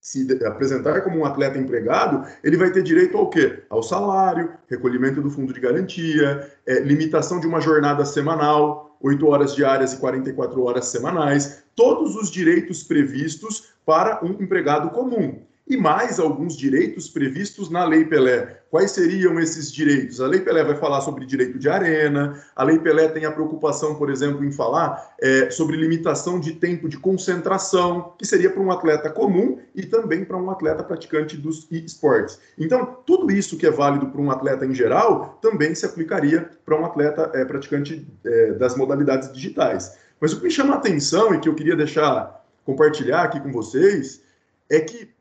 [0.00, 3.62] se apresentar como um atleta empregado, ele vai ter direito ao quê?
[3.70, 9.54] Ao salário, recolhimento do fundo de garantia, é, limitação de uma jornada semanal, 8 horas
[9.54, 16.20] diárias e 44 horas semanais, todos os direitos previstos para um empregado comum e mais
[16.20, 18.60] alguns direitos previstos na Lei Pelé.
[18.70, 20.20] Quais seriam esses direitos?
[20.20, 23.94] A Lei Pelé vai falar sobre direito de arena, a Lei Pelé tem a preocupação,
[23.94, 28.70] por exemplo, em falar é, sobre limitação de tempo de concentração, que seria para um
[28.70, 32.38] atleta comum e também para um atleta praticante dos esportes.
[32.58, 36.78] Então, tudo isso que é válido para um atleta em geral também se aplicaria para
[36.78, 39.96] um atleta é, praticante é, das modalidades digitais.
[40.20, 43.52] Mas o que me chama a atenção e que eu queria deixar compartilhar aqui com
[43.52, 44.22] vocês
[44.70, 45.14] é que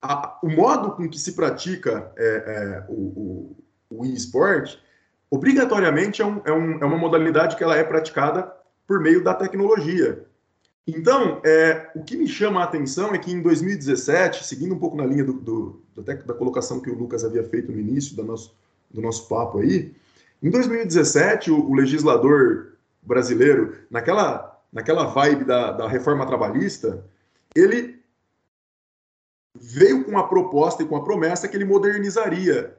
[0.00, 3.56] a, o modo com que se pratica é, é, o, o,
[3.90, 4.76] o e-sport,
[5.30, 8.52] obrigatoriamente é, um, é, um, é, uma modalidade que ela é praticada
[8.86, 10.24] por meio da tecnologia.
[10.86, 14.96] Então, é, o que me chama a atenção é que em 2017, seguindo um pouco
[14.96, 18.24] na linha do, do, da, da colocação que o Lucas havia feito no início do
[18.24, 18.54] nosso,
[18.90, 19.94] do nosso papo aí,
[20.42, 27.04] em 2017, o, o legislador brasileiro, naquela, naquela vibe da, da reforma trabalhista,
[27.54, 27.97] ele
[29.60, 32.74] veio com a proposta e com a promessa que ele modernizaria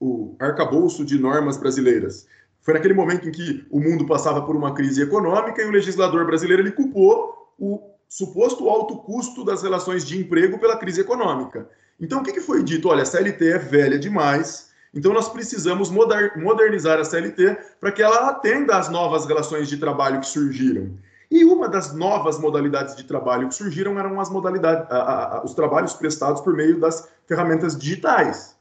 [0.00, 2.26] o arcabouço de normas brasileiras.
[2.60, 6.26] Foi naquele momento em que o mundo passava por uma crise econômica e o legislador
[6.26, 11.68] brasileiro ele culpou o suposto alto custo das relações de emprego pela crise econômica.
[12.00, 12.88] Então, o que, foi dito?
[12.88, 18.28] Olha, a CLT é velha demais, então nós precisamos modernizar a CLT para que ela
[18.30, 20.90] atenda às novas relações de trabalho que surgiram.
[21.30, 25.54] E uma das novas modalidades de trabalho que surgiram eram as modalidades, a, a, os
[25.54, 28.56] trabalhos prestados por meio das ferramentas digitais.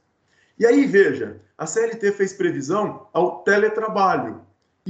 [0.58, 4.42] E aí, veja, a CLT fez previsão ao teletrabalho.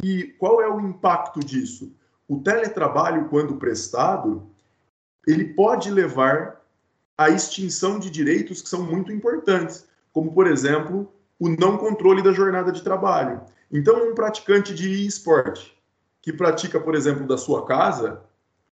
[0.02, 1.96] E qual é o impacto disso?
[2.28, 4.50] O teletrabalho, quando prestado,
[5.28, 6.62] ele pode levar
[7.18, 12.32] à extinção de direitos que são muito importantes, como, por exemplo, o não controle da
[12.32, 13.42] jornada de trabalho.
[13.72, 15.73] Então, um praticante de esporte
[16.24, 18.22] que pratica, por exemplo, da sua casa,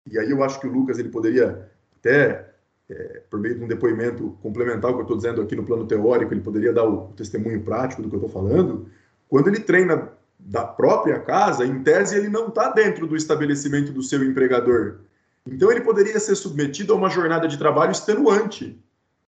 [0.10, 2.50] e aí eu acho que o Lucas ele poderia até,
[2.90, 6.34] é, por meio de um depoimento complementar que eu estou dizendo aqui no plano teórico,
[6.34, 8.88] ele poderia dar o, o testemunho prático do que eu estou falando,
[9.28, 14.02] quando ele treina da própria casa, em tese ele não está dentro do estabelecimento do
[14.02, 15.02] seu empregador.
[15.46, 18.82] Então ele poderia ser submetido a uma jornada de trabalho extenuante,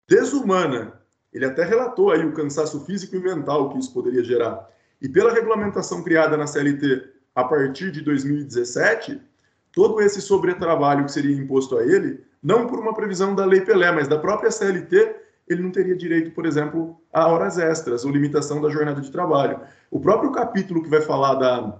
[0.08, 0.94] desumana.
[1.34, 4.70] Ele até relatou aí o cansaço físico e mental que isso poderia gerar.
[5.02, 9.22] E pela regulamentação criada na CLT a partir de 2017,
[9.72, 13.92] todo esse sobretrabalho que seria imposto a ele, não por uma previsão da Lei Pelé,
[13.92, 15.16] mas da própria CLT,
[15.48, 19.60] ele não teria direito, por exemplo, a horas extras ou limitação da jornada de trabalho.
[19.90, 21.80] O próprio capítulo que vai falar da,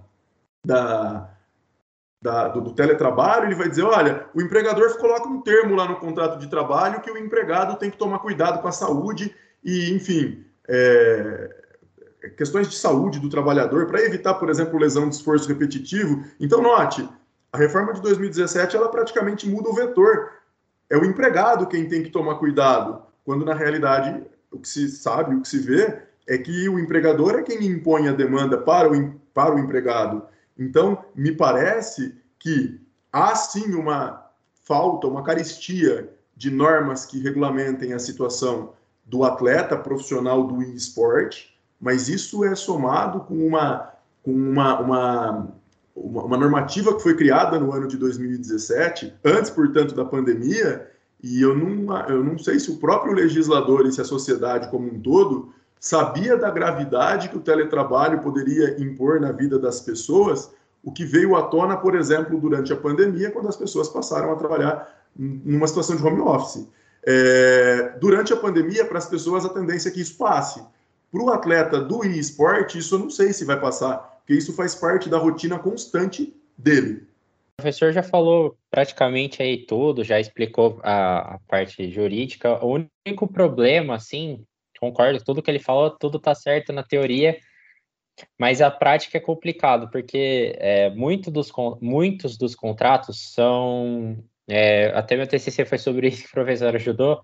[0.66, 1.30] da,
[2.22, 5.98] da do, do, teletrabalho, ele vai dizer, olha, o empregador coloca um termo lá no
[5.98, 10.46] contrato de trabalho que o empregado tem que tomar cuidado com a saúde e, enfim,
[10.68, 11.63] é,
[12.30, 16.24] questões de saúde do trabalhador, para evitar, por exemplo, lesão de esforço repetitivo.
[16.40, 17.08] Então, note,
[17.52, 20.32] a reforma de 2017 ela praticamente muda o vetor.
[20.90, 25.36] É o empregado quem tem que tomar cuidado, quando na realidade o que se sabe,
[25.36, 29.14] o que se vê é que o empregador é quem impõe a demanda para o,
[29.34, 30.24] para o empregado.
[30.58, 32.80] Então, me parece que
[33.12, 34.30] há sim uma
[34.64, 38.74] falta, uma caristia de normas que regulamentem a situação
[39.06, 41.53] do atleta profissional do esporte,
[41.84, 43.90] mas isso é somado com uma,
[44.24, 45.48] com uma, uma,
[45.94, 50.90] uma, normativa que foi criada no ano de 2017, antes, portanto, da pandemia,
[51.22, 54.88] e eu não, eu não sei se o próprio legislador e se a sociedade como
[54.88, 60.50] um todo sabia da gravidade que o teletrabalho poderia impor na vida das pessoas,
[60.82, 64.38] o que veio à tona, por exemplo, durante a pandemia, quando as pessoas passaram a
[64.38, 66.66] trabalhar numa situação de home office.
[67.06, 70.64] É, durante a pandemia, para as pessoas, a tendência é que isso passe.
[71.14, 74.74] Para o atleta do esporte, isso eu não sei se vai passar, porque isso faz
[74.74, 77.08] parte da rotina constante dele.
[77.54, 82.66] O professor já falou praticamente aí tudo, já explicou a, a parte jurídica.
[82.66, 84.44] O único problema, assim,
[84.80, 87.38] concordo, tudo que ele falou, tudo tá certo na teoria,
[88.40, 94.18] mas a prática é complicado, porque é, muito dos, muitos dos contratos são.
[94.50, 97.22] É, até meu TCC foi sobre isso que o professor ajudou,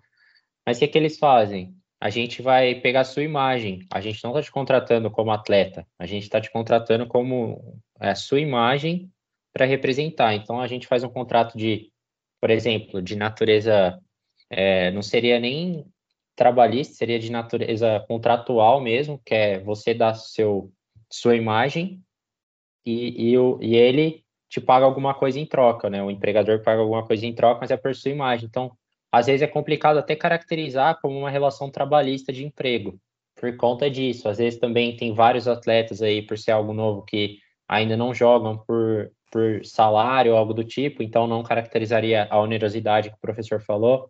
[0.63, 1.75] mas o que, é que eles fazem?
[2.01, 3.85] A gente vai pegar a sua imagem.
[3.91, 8.11] A gente não está te contratando como atleta, a gente está te contratando como é,
[8.11, 9.11] a sua imagem
[9.51, 10.33] para representar.
[10.33, 11.91] Então, a gente faz um contrato de,
[12.39, 13.99] por exemplo, de natureza,
[14.49, 15.85] é, não seria nem
[16.35, 20.71] trabalhista, seria de natureza contratual mesmo, que é você dar seu,
[21.11, 22.01] sua imagem
[22.85, 26.01] e, e, e ele te paga alguma coisa em troca, né?
[26.01, 28.47] O empregador paga alguma coisa em troca, mas é por sua imagem.
[28.47, 28.71] Então,
[29.11, 32.99] às vezes é complicado até caracterizar como uma relação trabalhista de emprego,
[33.35, 34.29] por conta disso.
[34.29, 38.57] Às vezes também tem vários atletas aí, por ser algo novo, que ainda não jogam
[38.57, 43.61] por, por salário ou algo do tipo, então não caracterizaria a onerosidade que o professor
[43.61, 44.09] falou.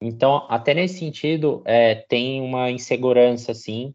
[0.00, 3.94] Então, até nesse sentido, é, tem uma insegurança, sim,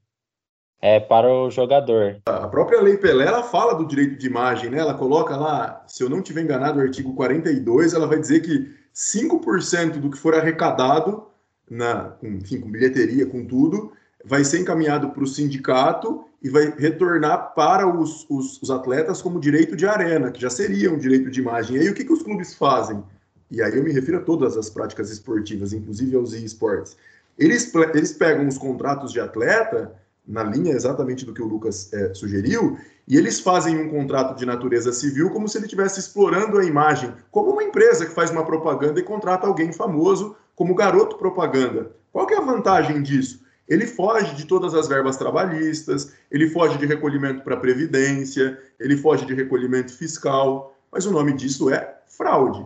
[0.81, 2.21] é, para o jogador.
[2.25, 4.79] A própria Lei Pelé, ela fala do direito de imagem, né?
[4.79, 8.82] Ela coloca lá, se eu não tiver enganado, o artigo 42, ela vai dizer que
[8.93, 11.25] 5% do que for arrecadado,
[11.69, 13.91] na, enfim, com bilheteria, com tudo,
[14.23, 19.39] vai ser encaminhado para o sindicato e vai retornar para os, os, os, atletas como
[19.39, 21.77] direito de arena, que já seria um direito de imagem.
[21.77, 23.03] E aí o que, que os clubes fazem?
[23.49, 26.97] E aí eu me refiro a todas as práticas esportivas, inclusive aos e-sports.
[27.37, 29.95] Eles, eles pegam os contratos de atleta
[30.27, 34.45] na linha exatamente do que o Lucas é, sugeriu, e eles fazem um contrato de
[34.45, 38.45] natureza civil como se ele estivesse explorando a imagem, como uma empresa que faz uma
[38.45, 41.91] propaganda e contrata alguém famoso como garoto propaganda.
[42.11, 43.43] Qual que é a vantagem disso?
[43.67, 49.25] Ele foge de todas as verbas trabalhistas, ele foge de recolhimento para previdência, ele foge
[49.25, 52.65] de recolhimento fiscal, mas o nome disso é fraude.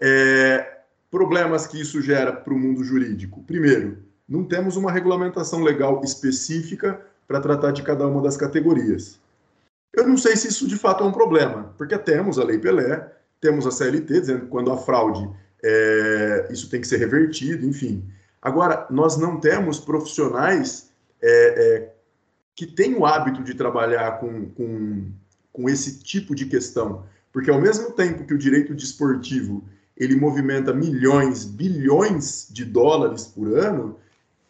[0.00, 0.78] É,
[1.10, 3.42] problemas que isso gera para o mundo jurídico.
[3.42, 3.98] Primeiro,
[4.28, 9.18] não temos uma regulamentação legal específica para tratar de cada uma das categorias.
[9.92, 13.10] Eu não sei se isso de fato é um problema, porque temos a Lei Pelé,
[13.40, 15.28] temos a CLT dizendo que quando há fraude
[15.62, 18.04] é, isso tem que ser revertido, enfim.
[18.40, 21.92] Agora, nós não temos profissionais é, é,
[22.54, 25.10] que têm o hábito de trabalhar com, com,
[25.52, 29.64] com esse tipo de questão, porque ao mesmo tempo que o direito desportivo
[29.96, 33.98] ele movimenta milhões, bilhões de dólares por ano,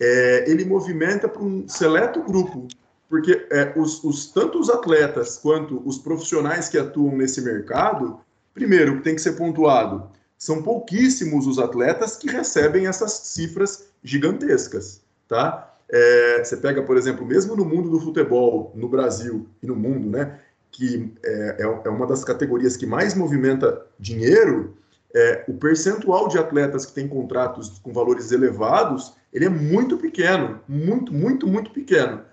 [0.01, 2.69] é, ele movimenta para um seleto grupo,
[3.09, 8.21] porque é, os, os, tanto os atletas quanto os profissionais que atuam nesse mercado,
[8.55, 15.75] primeiro, tem que ser pontuado, são pouquíssimos os atletas que recebem essas cifras gigantescas, tá?
[15.91, 20.09] É, você pega, por exemplo, mesmo no mundo do futebol, no Brasil e no mundo,
[20.09, 20.39] né,
[20.71, 24.77] que é, é, é uma das categorias que mais movimenta dinheiro,
[25.15, 30.61] é, o percentual de atletas que têm contratos com valores elevados, ele é muito pequeno,
[30.67, 32.25] muito, muito, muito pequeno.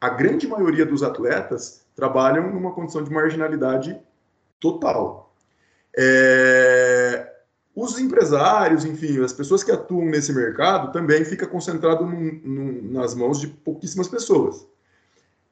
[0.00, 3.96] A grande maioria dos atletas trabalham numa condição de marginalidade
[4.58, 5.32] total.
[5.96, 7.34] É,
[7.72, 13.14] os empresários, enfim, as pessoas que atuam nesse mercado também fica concentrado num, num, nas
[13.14, 14.66] mãos de pouquíssimas pessoas.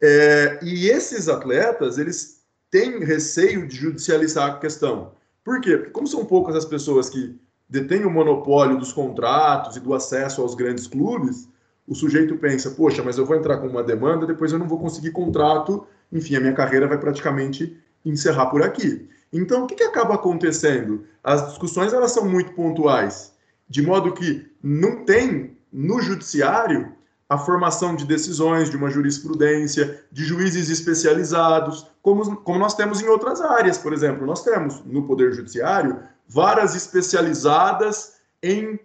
[0.02, 5.12] É, e esses atletas, eles têm receio de judicializar a questão.
[5.44, 5.76] Por quê?
[5.76, 10.40] Porque como são poucas as pessoas que detêm o monopólio dos contratos e do acesso
[10.40, 11.48] aos grandes clubes,
[11.86, 14.78] o sujeito pensa, poxa, mas eu vou entrar com uma demanda, depois eu não vou
[14.78, 19.08] conseguir contrato, enfim, a minha carreira vai praticamente encerrar por aqui.
[19.32, 21.04] Então, o que, que acaba acontecendo?
[21.22, 23.32] As discussões elas são muito pontuais,
[23.68, 26.92] de modo que não tem no judiciário
[27.28, 33.06] a formação de decisões, de uma jurisprudência, de juízes especializados, como, como nós temos em
[33.06, 33.76] outras áreas.
[33.76, 38.78] Por exemplo, nós temos no Poder Judiciário varas especializadas em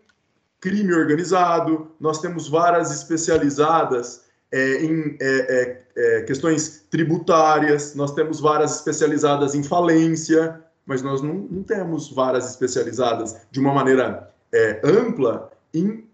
[0.60, 8.40] crime organizado, nós temos varas especializadas é, em é, é, é questões tributárias, nós temos
[8.40, 14.80] varas especializadas em falência, mas nós não, não temos varas especializadas de uma maneira é,
[14.84, 16.08] ampla em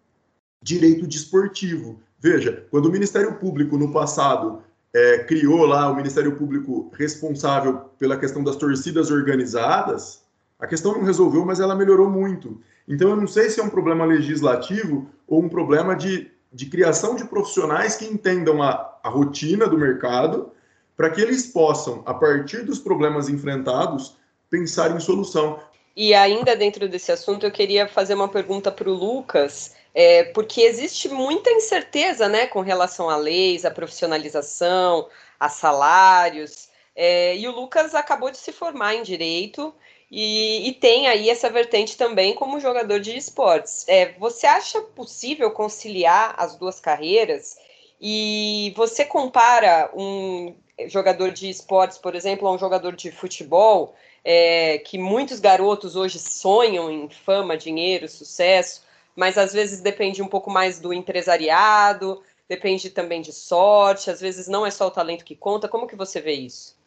[0.61, 1.99] direito desportivo.
[2.19, 4.61] Veja, quando o Ministério Público no passado
[4.93, 10.23] é, criou lá o Ministério Público responsável pela questão das torcidas organizadas,
[10.59, 12.61] a questão não resolveu, mas ela melhorou muito.
[12.87, 17.15] Então eu não sei se é um problema legislativo ou um problema de, de criação
[17.15, 20.51] de profissionais que entendam a, a rotina do mercado
[20.97, 24.17] para que eles possam, a partir dos problemas enfrentados,
[24.49, 25.59] pensar em solução.
[25.95, 30.61] E ainda dentro desse assunto, eu queria fazer uma pergunta para o Lucas é, porque
[30.61, 35.07] existe muita incerteza né, com relação a leis, a profissionalização,
[35.39, 36.69] a salários.
[36.95, 39.73] É, e o Lucas acabou de se formar em direito
[40.11, 43.87] e, e, tem aí essa vertente também como jogador de esportes.
[43.87, 47.57] É, você acha possível conciliar as duas carreiras?
[48.01, 50.55] E você compara um
[50.87, 53.93] jogador de esportes, por exemplo, a um jogador de futebol,
[54.23, 58.81] é, que muitos garotos hoje sonham em fama, dinheiro, sucesso
[59.19, 64.47] mas às vezes depende um pouco mais do empresariado, depende também de sorte, às vezes
[64.47, 65.67] não é só o talento que conta.
[65.67, 66.78] Como que você vê isso?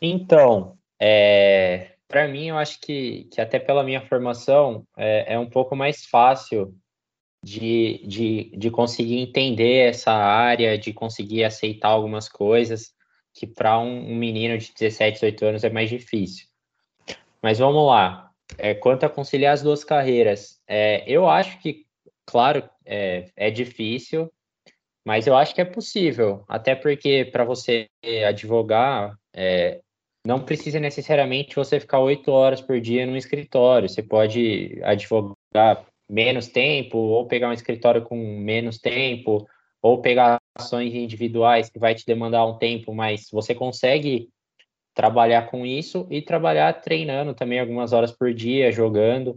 [0.00, 5.48] Então, é, para mim, eu acho que, que até pela minha formação é, é um
[5.48, 6.74] pouco mais fácil
[7.42, 12.92] de, de, de conseguir entender essa área, de conseguir aceitar algumas coisas
[13.34, 16.46] que para um, um menino de 17, 18 anos é mais difícil.
[17.42, 21.86] Mas vamos lá, é, quanto a conciliar as duas carreiras, é, eu acho que,
[22.26, 24.32] claro, é, é difícil,
[25.04, 27.88] mas eu acho que é possível, até porque para você
[28.26, 29.80] advogar, é,
[30.26, 33.88] não precisa necessariamente você ficar oito horas por dia no escritório.
[33.88, 39.46] Você pode advogar menos tempo, ou pegar um escritório com menos tempo,
[39.82, 44.28] ou pegar ações individuais que vai te demandar um tempo, mas você consegue
[44.94, 49.36] trabalhar com isso e trabalhar treinando também algumas horas por dia, jogando.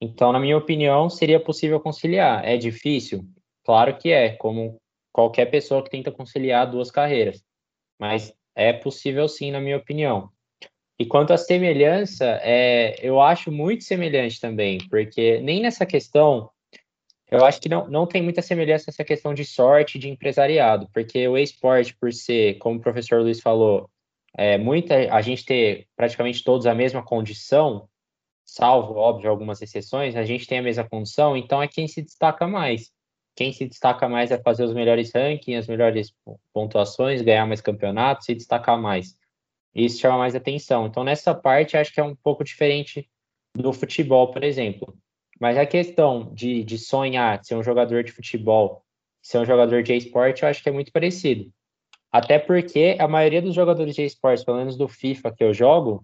[0.00, 2.44] Então, na minha opinião, seria possível conciliar.
[2.44, 3.24] É difícil?
[3.64, 4.76] Claro que é, como
[5.12, 7.42] qualquer pessoa que tenta conciliar duas carreiras.
[7.98, 10.30] Mas é possível sim, na minha opinião.
[10.98, 16.50] E quanto à semelhança, é, eu acho muito semelhante também, porque nem nessa questão,
[17.30, 21.28] eu acho que não, não tem muita semelhança nessa questão de sorte de empresariado, porque
[21.28, 23.90] o esporte, por ser, como o professor Luiz falou,
[24.34, 27.86] é, muita, a gente ter praticamente todos a mesma condição,
[28.42, 32.46] salvo, óbvio, algumas exceções, a gente tem a mesma condição, então é quem se destaca
[32.46, 32.90] mais
[33.36, 36.12] quem se destaca mais é fazer os melhores rankings, as melhores
[36.54, 39.14] pontuações, ganhar mais campeonatos, se destacar mais.
[39.74, 40.86] Isso chama mais atenção.
[40.86, 43.06] Então, nessa parte, acho que é um pouco diferente
[43.54, 44.96] do futebol, por exemplo.
[45.38, 48.82] Mas a questão de, de sonhar, de ser um jogador de futebol,
[49.20, 51.52] ser um jogador de esporte, eu acho que é muito parecido.
[52.10, 56.02] Até porque a maioria dos jogadores de esportes, pelo menos do FIFA que eu jogo,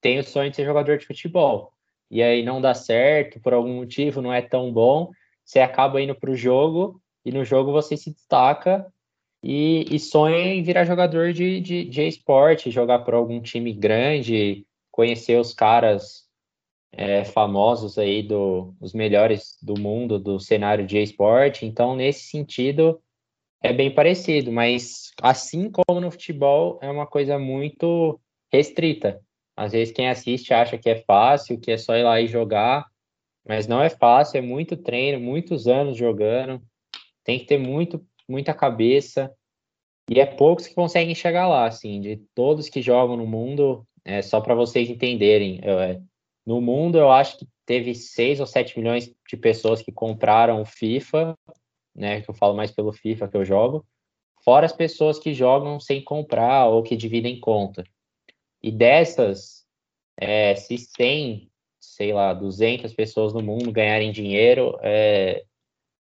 [0.00, 1.74] tem o sonho de ser jogador de futebol.
[2.10, 5.10] E aí não dá certo, por algum motivo, não é tão bom
[5.44, 8.86] você acaba indo para o jogo e no jogo você se destaca
[9.42, 14.66] e, e sonha em virar jogador de, de, de esporte, jogar por algum time grande,
[14.90, 16.24] conhecer os caras
[16.92, 21.66] é, famosos aí, do, os melhores do mundo do cenário de esporte.
[21.66, 23.00] Então, nesse sentido,
[23.62, 28.20] é bem parecido, mas assim como no futebol, é uma coisa muito
[28.52, 29.20] restrita.
[29.56, 32.86] Às vezes quem assiste acha que é fácil, que é só ir lá e jogar,
[33.46, 36.62] mas não é fácil, é muito treino, muitos anos jogando.
[37.22, 39.32] Tem que ter muito, muita cabeça.
[40.10, 44.20] E é poucos que conseguem chegar lá, assim, de todos que jogam no mundo, é
[44.20, 45.60] só para vocês entenderem.
[45.62, 46.00] Eu, é,
[46.46, 51.36] no mundo, eu acho que teve 6 ou 7 milhões de pessoas que compraram FIFA,
[51.94, 52.20] né?
[52.20, 53.86] Que eu falo mais pelo FIFA que eu jogo,
[54.42, 57.84] fora as pessoas que jogam sem comprar ou que dividem conta.
[58.62, 59.64] E dessas,
[60.18, 61.50] é, se 100
[61.96, 65.44] sei lá, 200 pessoas no mundo ganharem dinheiro é,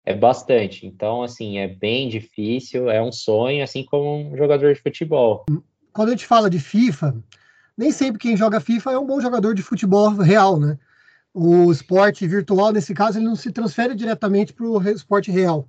[0.05, 0.87] é bastante.
[0.87, 5.47] Então, assim, é bem difícil, é um sonho, assim como um jogador de futebol.
[5.93, 7.17] Quando a gente fala de FIFA,
[7.77, 10.79] nem sempre quem joga FIFA é um bom jogador de futebol real, né?
[11.33, 15.67] O esporte virtual, nesse caso, ele não se transfere diretamente para o esporte real.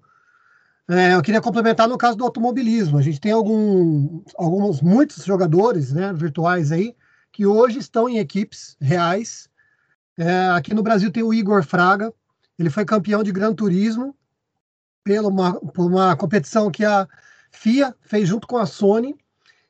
[0.90, 2.98] É, eu queria complementar no caso do automobilismo.
[2.98, 6.96] A gente tem algum, alguns, muitos jogadores né, virtuais aí
[7.32, 9.50] que hoje estão em equipes reais
[10.22, 12.14] é, aqui no Brasil tem o Igor Fraga,
[12.60, 14.16] ele foi campeão de Gran Turismo
[15.04, 17.08] pela uma, por uma competição que a
[17.52, 19.16] FIA fez junto com a Sony,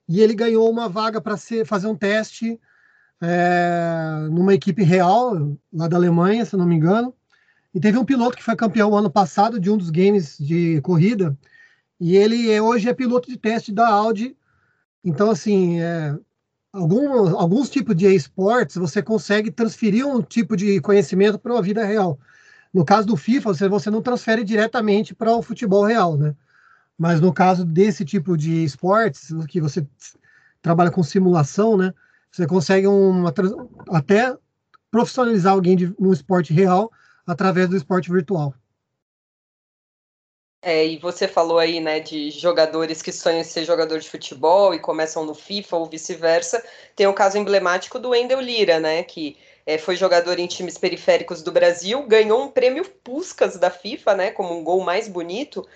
[0.10, 2.60] e ele ganhou uma vaga para fazer um teste
[3.22, 7.14] é, numa equipe real, lá da Alemanha, se não me engano.
[7.74, 11.38] E teve um piloto que foi campeão ano passado de um dos games de corrida,
[11.98, 14.36] e ele hoje é piloto de teste da Audi.
[15.02, 16.14] Então, assim, é,
[16.74, 21.84] algum, alguns tipos de esportes você consegue transferir um tipo de conhecimento para a vida
[21.84, 22.20] real.
[22.74, 26.36] No caso do FIFA, você, você não transfere diretamente para o futebol real, né?
[26.98, 29.86] Mas no caso desse tipo de esportes, que você
[30.62, 31.94] trabalha com simulação, né?
[32.32, 33.34] Você consegue uma,
[33.90, 34.36] até
[34.90, 36.92] profissionalizar alguém de, no esporte real
[37.26, 38.54] através do esporte virtual.
[40.64, 44.76] É, e você falou aí, né, de jogadores que sonham em ser jogador de futebol
[44.76, 46.64] e começam no FIFA ou vice-versa.
[46.96, 51.42] Tem o caso emblemático do Wendel Lira, né, que é, foi jogador em times periféricos
[51.42, 55.68] do Brasil, ganhou um prêmio Puskas da FIFA, né, como um gol mais bonito.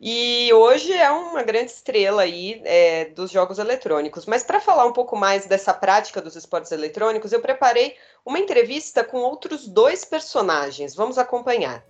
[0.00, 4.26] E hoje é uma grande estrela aí é, dos jogos eletrônicos.
[4.26, 9.02] Mas para falar um pouco mais dessa prática dos esportes eletrônicos, eu preparei uma entrevista
[9.02, 10.94] com outros dois personagens.
[10.94, 11.84] Vamos acompanhar.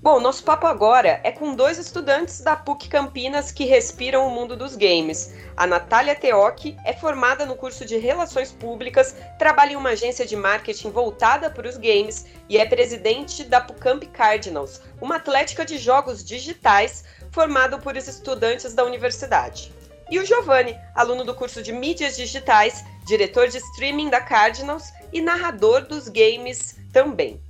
[0.00, 4.56] Bom, nosso papo agora é com dois estudantes da PUC Campinas que respiram o mundo
[4.56, 5.34] dos games.
[5.56, 10.36] A Natália Teoc é formada no curso de Relações Públicas, trabalha em uma agência de
[10.36, 16.24] marketing voltada para os games e é presidente da PUCamp Cardinals, uma atlética de jogos
[16.24, 19.72] digitais formado por estudantes da universidade.
[20.08, 25.20] E o Giovanni, aluno do curso de Mídias Digitais, diretor de streaming da Cardinals e
[25.20, 27.42] narrador dos games também.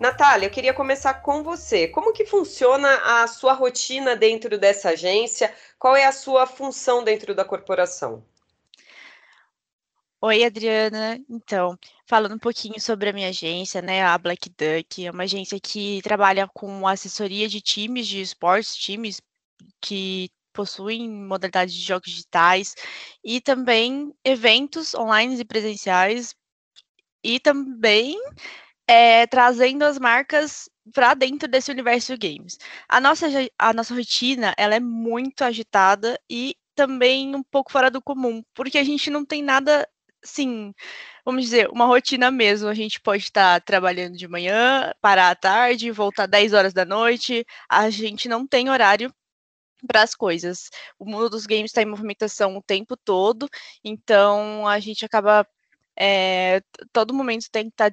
[0.00, 1.88] Natália, eu queria começar com você.
[1.88, 5.52] Como que funciona a sua rotina dentro dessa agência?
[5.78, 8.24] Qual é a sua função dentro da corporação?
[10.20, 11.18] Oi, Adriana.
[11.28, 11.76] Então,
[12.06, 16.00] falando um pouquinho sobre a minha agência, né, a Black Duck, é uma agência que
[16.02, 19.20] trabalha com assessoria de times de esportes, times
[19.80, 22.74] que possuem modalidades de jogos digitais
[23.22, 26.34] e também eventos online e presenciais
[27.22, 28.18] e também
[28.88, 32.58] é, trazendo as marcas para dentro desse universo games.
[32.88, 33.26] A nossa,
[33.58, 38.78] a nossa rotina ela é muito agitada e também um pouco fora do comum, porque
[38.78, 39.86] a gente não tem nada
[40.24, 40.72] sim,
[41.24, 42.68] vamos dizer, uma rotina mesmo.
[42.68, 47.44] A gente pode estar trabalhando de manhã, parar à tarde, voltar 10 horas da noite.
[47.68, 49.12] A gente não tem horário
[49.86, 50.70] para as coisas.
[50.98, 53.48] O mundo dos games está em movimentação o tempo todo,
[53.84, 55.46] então a gente acaba
[55.98, 56.60] é,
[56.92, 57.90] todo momento tem que estar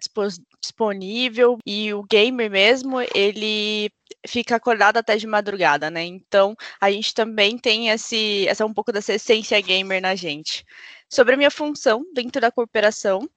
[0.61, 3.89] disponível e o gamer mesmo ele
[4.27, 6.03] fica acordado até de madrugada, né?
[6.03, 10.63] Então a gente também tem esse essa um pouco dessa essência gamer na gente.
[11.11, 13.27] Sobre a minha função dentro da cooperação,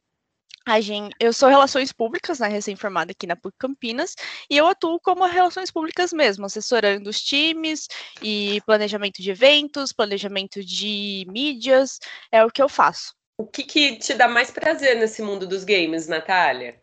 [0.83, 4.15] Gente, eu sou Relações Públicas, né, recém-formada aqui na PUC Campinas,
[4.51, 7.89] e eu atuo como Relações Públicas mesmo, assessorando os times
[8.23, 11.99] e planejamento de eventos, planejamento de mídias,
[12.31, 13.18] é o que eu faço.
[13.41, 16.83] O que, que te dá mais prazer nesse mundo dos games, Natália?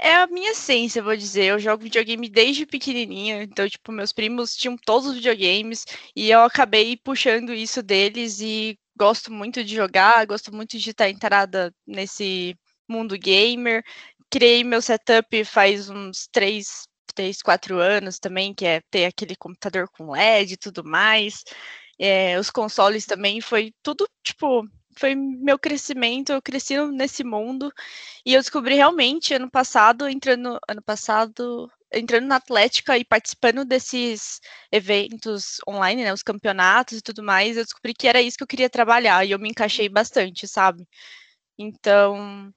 [0.00, 1.44] É a minha essência, vou dizer.
[1.44, 5.84] Eu jogo videogame desde pequenininha, então, tipo, meus primos tinham todos os videogames
[6.16, 11.10] e eu acabei puxando isso deles e gosto muito de jogar, gosto muito de estar
[11.10, 12.56] entrada nesse
[12.88, 13.84] mundo gamer.
[14.30, 19.86] Criei meu setup faz uns três, três, quatro anos também, que é ter aquele computador
[19.90, 21.44] com LED e tudo mais.
[21.98, 24.66] É, os consoles também foi tudo, tipo,
[24.96, 27.72] foi meu crescimento, eu cresci nesse mundo
[28.24, 34.40] e eu descobri realmente ano passado, entrando ano passado, entrando na Atlética e participando desses
[34.70, 38.48] eventos online, né, os campeonatos e tudo mais, eu descobri que era isso que eu
[38.48, 40.86] queria trabalhar e eu me encaixei bastante, sabe?
[41.58, 42.52] Então,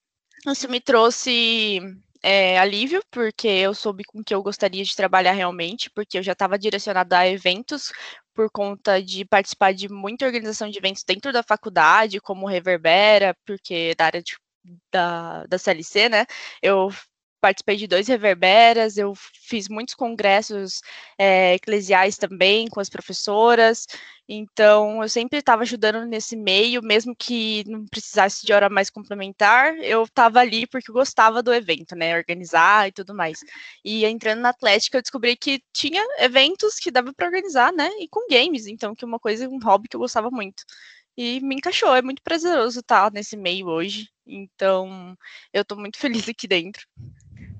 [0.47, 1.79] isso me trouxe
[2.25, 6.31] é, alívio, porque eu soube com que eu gostaria de trabalhar realmente, porque eu já
[6.31, 7.91] estava direcionada a eventos
[8.33, 13.93] por conta de participar de muita organização de eventos dentro da faculdade, como Reverbera, porque
[13.95, 14.35] da área de,
[14.91, 16.25] da, da CLC, né?
[16.63, 16.91] Eu
[17.39, 20.81] participei de dois reverberas, eu fiz muitos congressos
[21.19, 23.85] é, eclesiais também com as professoras,
[24.27, 29.75] então eu sempre estava ajudando nesse meio, mesmo que não precisasse de hora mais complementar,
[29.79, 33.39] eu estava ali porque eu gostava do evento, né, organizar e tudo mais.
[33.83, 38.07] E entrando na Atlética, eu descobri que tinha eventos que dava para organizar, né, e
[38.07, 40.63] com games, então que é uma coisa, um hobby que eu gostava muito
[41.17, 41.95] e me encaixou.
[41.95, 44.09] É muito prazeroso estar nesse meio hoje.
[44.25, 45.15] Então,
[45.53, 46.85] eu estou muito feliz aqui dentro.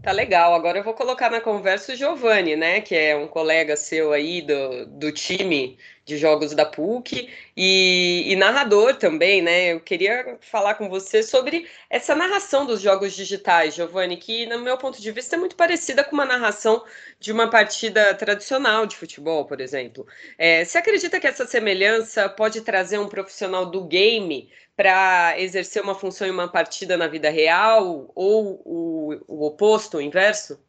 [0.06, 0.54] Tá legal.
[0.54, 2.80] Agora eu vou colocar na conversa o Giovanni, né?
[2.80, 7.28] Que é um colega seu aí do, do time de jogos da PUC
[7.58, 9.74] e, e, narrador também, né?
[9.74, 14.78] Eu queria falar com você sobre essa narração dos jogos digitais, Giovanni, que, no meu
[14.78, 16.84] ponto de vista, é muito parecida com uma narração
[17.20, 20.06] de uma partida tradicional de futebol, por exemplo.
[20.38, 25.96] É, você acredita que essa semelhança pode trazer um profissional do game para exercer uma
[25.96, 30.60] função em uma partida na vida real ou o, o oposto, o inverso?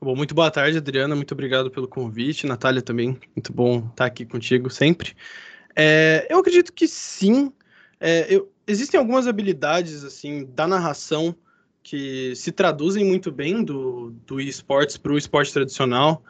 [0.00, 1.16] Bom, muito boa tarde, Adriana.
[1.16, 2.46] Muito obrigado pelo convite.
[2.46, 5.14] Natália também, muito bom estar aqui contigo sempre.
[5.74, 7.52] É, eu acredito que sim.
[8.00, 11.34] É, eu, existem algumas habilidades assim da narração
[11.82, 16.22] que se traduzem muito bem do, do esportes para o esporte tradicional.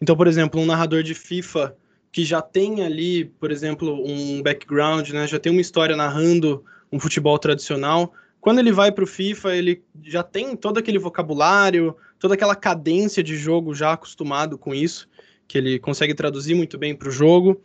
[0.00, 1.76] Então, por exemplo, um narrador de FIFA
[2.12, 7.00] que já tem ali, por exemplo, um background, né, já tem uma história narrando um
[7.00, 8.12] futebol tradicional.
[8.38, 13.22] Quando ele vai para o FIFA, ele já tem todo aquele vocabulário, toda aquela cadência
[13.22, 15.08] de jogo já acostumado com isso,
[15.48, 17.60] que ele consegue traduzir muito bem para o jogo.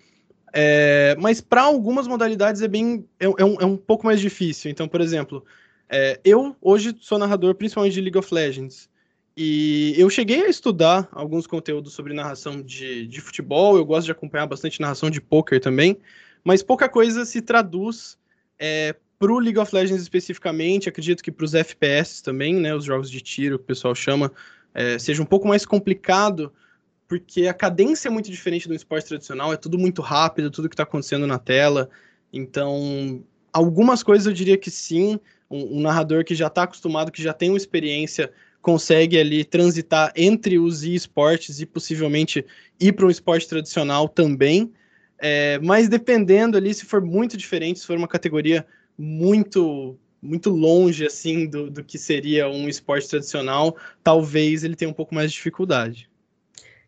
[0.53, 4.71] É, mas para algumas modalidades é bem é, é, um, é, um, pouco mais difícil.
[4.71, 5.43] Então, por exemplo,
[5.89, 8.89] é, eu hoje sou narrador principalmente de League of Legends.
[9.39, 14.11] E eu cheguei a estudar alguns conteúdos sobre narração de, de futebol, eu gosto de
[14.11, 15.95] acompanhar bastante narração de poker também,
[16.43, 18.17] mas pouca coisa se traduz
[18.57, 22.83] é, para o League of Legends especificamente, acredito que para os FPS também, né, os
[22.83, 24.31] jogos de tiro que o pessoal chama,
[24.73, 26.51] é, seja um pouco mais complicado,
[27.07, 30.73] porque a cadência é muito diferente do esporte tradicional, é tudo muito rápido, tudo que
[30.73, 31.91] está acontecendo na tela,
[32.33, 33.23] então
[33.53, 37.33] algumas coisas eu diria que sim, um, um narrador que já está acostumado, que já
[37.33, 38.33] tem uma experiência
[38.67, 42.45] consegue ali transitar entre os esportes e possivelmente
[42.77, 44.73] ir para um esporte tradicional também.
[45.17, 51.05] É, mas dependendo ali, se for muito diferente, se for uma categoria muito muito longe
[51.05, 55.37] assim do, do que seria um esporte tradicional, talvez ele tenha um pouco mais de
[55.37, 56.09] dificuldade.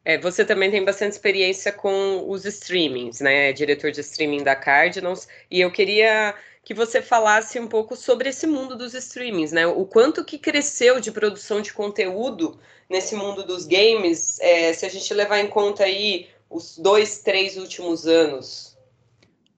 [0.04, 3.54] É, você também tem bastante experiência com os streamings, né?
[3.54, 6.36] Diretor de streaming da Cardinals, e eu queria
[6.70, 9.66] que você falasse um pouco sobre esse mundo dos streamings, né?
[9.66, 14.90] O quanto que cresceu de produção de conteúdo nesse mundo dos games, é, se a
[14.90, 18.78] gente levar em conta aí os dois, três últimos anos.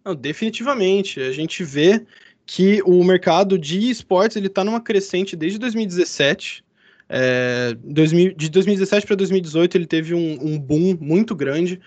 [0.05, 1.20] Não, definitivamente.
[1.20, 2.01] A gente vê
[2.45, 6.64] que o mercado de esportes ele está numa crescente desde 2017.
[7.09, 11.82] É, 2000, de 2017 para 2018 ele teve um, um boom muito grande.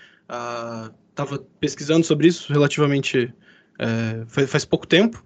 [1.08, 3.32] Estava uh, pesquisando sobre isso relativamente
[3.78, 5.22] é, faz, faz pouco tempo.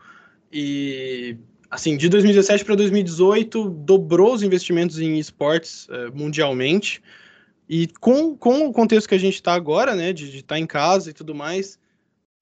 [0.52, 1.36] E
[1.70, 7.02] assim, de 2017 para 2018 dobrou os investimentos em esportes é, mundialmente.
[7.68, 10.66] E com, com o contexto que a gente está agora, né, de estar tá em
[10.66, 11.78] casa e tudo mais,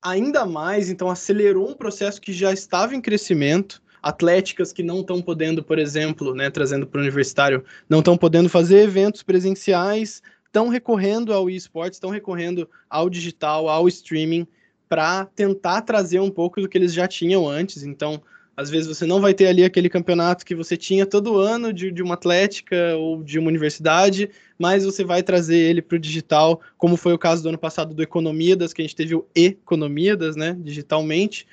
[0.01, 3.83] ainda mais, então acelerou um processo que já estava em crescimento.
[4.01, 8.49] Atléticas que não estão podendo, por exemplo, né, trazendo para o universitário, não estão podendo
[8.49, 14.47] fazer eventos presenciais, estão recorrendo ao esportes, estão recorrendo ao digital, ao streaming,
[14.89, 17.83] para tentar trazer um pouco do que eles já tinham antes.
[17.83, 18.23] Então,
[18.57, 21.93] às vezes você não vai ter ali aquele campeonato que você tinha todo ano de,
[21.93, 26.61] de uma atlética ou de uma universidade, mas você vai trazer ele para o digital,
[26.79, 30.37] como foi o caso do ano passado do Economidas, que a gente teve o Economidas,
[30.37, 31.47] né, digitalmente.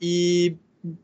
[0.00, 0.54] E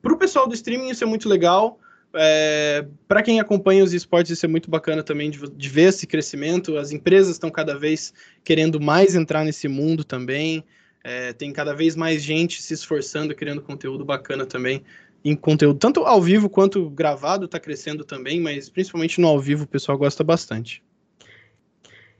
[0.02, 1.80] para o pessoal do streaming isso é muito legal.
[2.14, 6.06] É, para quem acompanha os esportes, isso é muito bacana também de, de ver esse
[6.06, 6.76] crescimento.
[6.76, 8.12] As empresas estão cada vez
[8.44, 10.62] querendo mais entrar nesse mundo também.
[11.08, 14.84] É, tem cada vez mais gente se esforçando, criando conteúdo bacana também.
[15.24, 19.62] Em conteúdo, tanto ao vivo quanto gravado, está crescendo também, mas principalmente no ao vivo
[19.62, 20.82] o pessoal gosta bastante.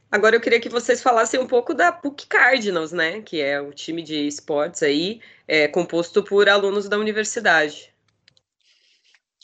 [0.09, 3.23] Agora eu queria que vocês falassem um pouco da PUC Cardinals, né?
[3.23, 7.93] Que é o time de esportes aí, é, composto por alunos da universidade.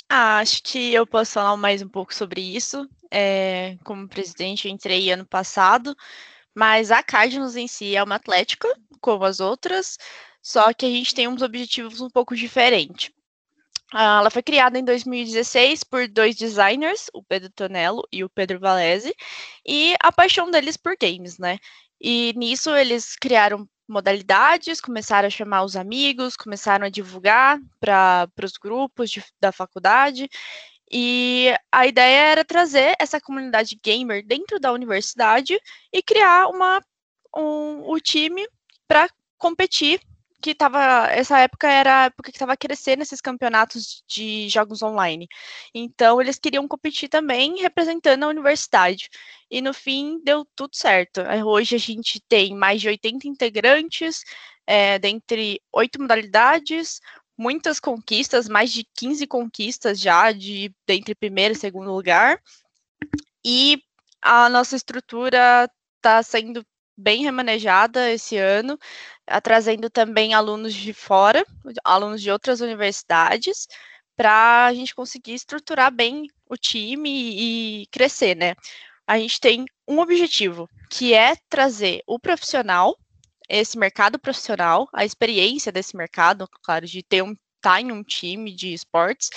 [0.08, 2.88] Ah, acho que eu posso falar mais um pouco sobre isso.
[3.10, 5.96] É, como presidente, eu entrei ano passado,
[6.54, 8.68] mas a Cardinals em si é uma atlética,
[9.02, 9.98] como as outras,
[10.40, 13.10] só que a gente tem uns objetivos um pouco diferentes.
[13.92, 18.58] Ah, ela foi criada em 2016 por dois designers, o Pedro Tonello e o Pedro
[18.58, 19.14] Valese,
[19.66, 21.58] e a paixão deles por games, né?
[22.00, 28.52] E nisso eles criaram modalidades, começaram a chamar os amigos, começaram a divulgar para os
[28.52, 30.28] grupos de, da faculdade.
[30.90, 35.58] E a ideia era trazer essa comunidade gamer dentro da universidade
[35.92, 36.82] e criar uma,
[37.36, 38.46] um, o time
[38.92, 40.02] para competir
[40.42, 45.26] que estava essa época era a época que estava crescendo esses campeonatos de jogos online.
[45.74, 49.08] Então eles queriam competir também representando a universidade.
[49.50, 51.22] E no fim deu tudo certo.
[51.46, 54.24] Hoje a gente tem mais de 80 integrantes,
[54.66, 57.00] é, dentre oito modalidades,
[57.38, 62.38] muitas conquistas, mais de 15 conquistas já de dentre primeiro e segundo lugar.
[63.42, 63.82] E
[64.20, 65.66] a nossa estrutura
[65.96, 66.62] está sendo
[66.96, 68.78] bem remanejada esse ano,
[69.42, 71.44] trazendo também alunos de fora,
[71.84, 73.66] alunos de outras universidades,
[74.16, 78.54] para a gente conseguir estruturar bem o time e crescer, né?
[79.06, 82.96] A gente tem um objetivo, que é trazer o profissional,
[83.48, 88.02] esse mercado profissional, a experiência desse mercado, claro, de ter um estar tá em um
[88.02, 89.30] time de esportes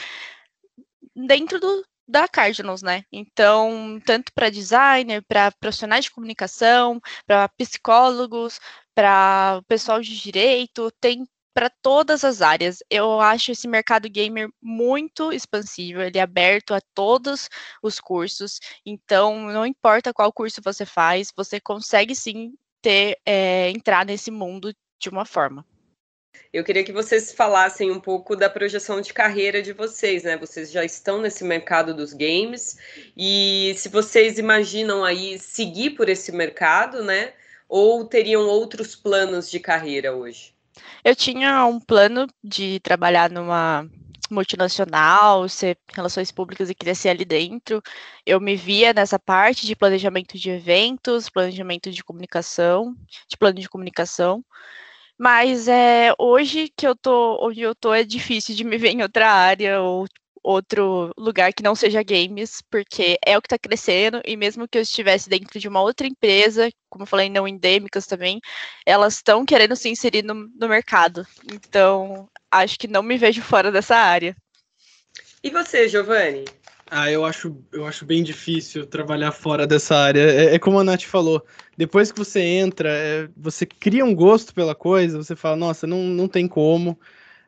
[1.16, 3.04] dentro do, da Cardinals, né?
[3.12, 8.60] Então, tanto para designer, para profissionais de comunicação, para psicólogos,
[8.94, 12.80] para pessoal de direito, tem para todas as áreas.
[12.90, 17.50] Eu acho esse mercado gamer muito expansível, ele é aberto a todos
[17.82, 18.60] os cursos.
[18.86, 24.74] Então, não importa qual curso você faz, você consegue sim ter é, entrar nesse mundo
[25.00, 25.66] de uma forma.
[26.54, 30.38] Eu queria que vocês falassem um pouco da projeção de carreira de vocês, né?
[30.38, 32.78] Vocês já estão nesse mercado dos games
[33.16, 37.34] e se vocês imaginam aí seguir por esse mercado, né?
[37.68, 40.54] Ou teriam outros planos de carreira hoje?
[41.04, 43.90] Eu tinha um plano de trabalhar numa
[44.30, 47.82] multinacional, ser relações públicas e crescer ali dentro.
[48.26, 52.96] Eu me via nessa parte de planejamento de eventos, planejamento de comunicação,
[53.28, 54.44] de plano de comunicação.
[55.18, 59.02] Mas é, hoje que eu tô onde eu tô é difícil de me ver em
[59.02, 60.06] outra área ou
[60.46, 64.78] outro lugar que não seja games, porque é o que está crescendo, e mesmo que
[64.78, 68.40] eu estivesse dentro de uma outra empresa, como eu falei, não endêmicas também,
[68.86, 71.26] elas estão querendo se inserir no, no mercado.
[71.52, 74.36] Então, acho que não me vejo fora dessa área.
[75.44, 76.46] E você, Giovanni?
[76.90, 80.20] Ah, eu acho, eu acho bem difícil trabalhar fora dessa área.
[80.22, 81.44] É, é como a Nath falou,
[81.76, 86.04] depois que você entra, é, você cria um gosto pela coisa, você fala, nossa, não,
[86.04, 87.00] não tem como.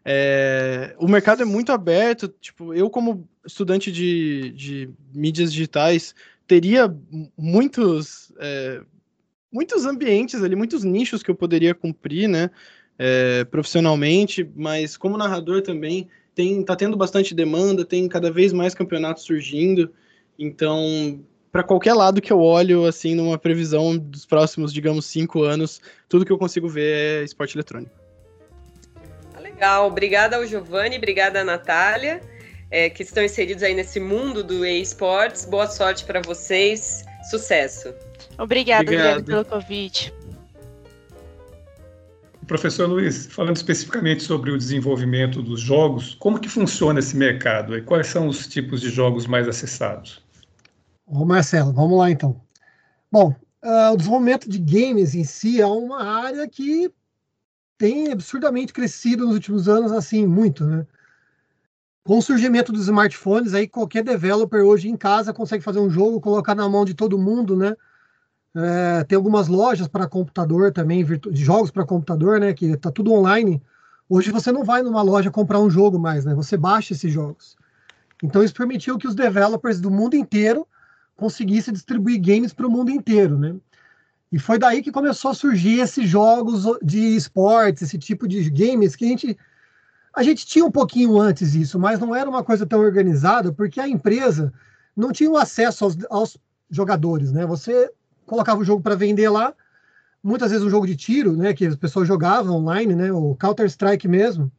[0.04, 6.16] É, o mercado é muito aberto, tipo, eu como estudante de, de mídias digitais,
[6.48, 6.94] teria
[7.38, 8.82] muitos, é,
[9.52, 12.50] muitos ambientes ali, muitos nichos que eu poderia cumprir, né?
[12.98, 16.08] é, profissionalmente, mas como narrador também
[16.38, 19.92] tem tá tendo bastante demanda, tem cada vez mais campeonatos surgindo.
[20.38, 21.20] Então,
[21.52, 26.24] para qualquer lado que eu olho, assim, numa previsão dos próximos, digamos, cinco anos, tudo
[26.24, 27.92] que eu consigo ver é esporte eletrônico.
[29.34, 32.22] Tá legal, obrigada ao Giovanni, obrigada à Natália,
[32.70, 35.44] é, que estão inseridos aí nesse mundo do esportes.
[35.44, 37.96] Boa sorte para vocês, sucesso.
[38.38, 39.26] Obrigada, Obrigado.
[39.26, 40.14] pelo convite.
[42.48, 47.82] Professor Luiz, falando especificamente sobre o desenvolvimento dos jogos, como que funciona esse mercado e
[47.82, 50.26] quais são os tipos de jogos mais acessados?
[51.06, 52.39] Ô Marcelo, vamos lá então.
[53.12, 56.89] Bom, uh, o desenvolvimento de games em si é uma área que
[57.78, 60.88] tem absurdamente crescido nos últimos anos, assim, muito, né?
[62.06, 66.22] Com o surgimento dos smartphones, aí qualquer developer hoje em casa consegue fazer um jogo,
[66.22, 67.76] colocar na mão de todo mundo, né?
[68.60, 72.53] É, tem algumas lojas para computador também, jogos para computador, né?
[72.53, 73.62] Que está tudo online.
[74.10, 76.34] Hoje você não vai numa loja comprar um jogo mais, né?
[76.34, 77.55] Você baixa esses jogos.
[78.24, 80.68] Então isso permitiu que os developers do mundo inteiro
[81.16, 83.55] conseguissem distribuir games para o mundo inteiro, né?
[84.32, 88.95] E foi daí que começou a surgir esses jogos de esportes, esse tipo de games
[88.95, 89.38] que a gente
[90.16, 93.80] a gente tinha um pouquinho antes isso, mas não era uma coisa tão organizada porque
[93.80, 94.51] a empresa
[94.95, 96.38] não tinha acesso aos, aos
[96.72, 97.45] jogadores, né?
[97.45, 97.91] Você
[98.28, 99.53] colocava o jogo para vender lá.
[100.21, 103.65] Muitas vezes um jogo de tiro, né, que as pessoas jogavam online, né, o Counter
[103.65, 104.51] Strike mesmo.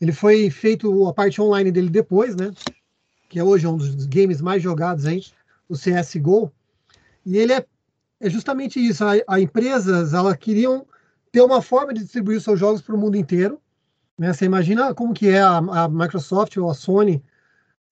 [0.00, 2.50] Ele foi feito a parte online dele depois, né,
[3.30, 5.24] que é hoje um dos games mais jogados aí,
[5.68, 6.52] o CS:GO.
[7.24, 7.64] E ele é,
[8.20, 9.04] é justamente isso.
[9.04, 10.86] A, a empresas, elas queriam
[11.32, 13.60] ter uma forma de distribuir seus jogos para o mundo inteiro.
[14.18, 14.32] Né?
[14.32, 17.22] Você imagina como que é a, a Microsoft ou a Sony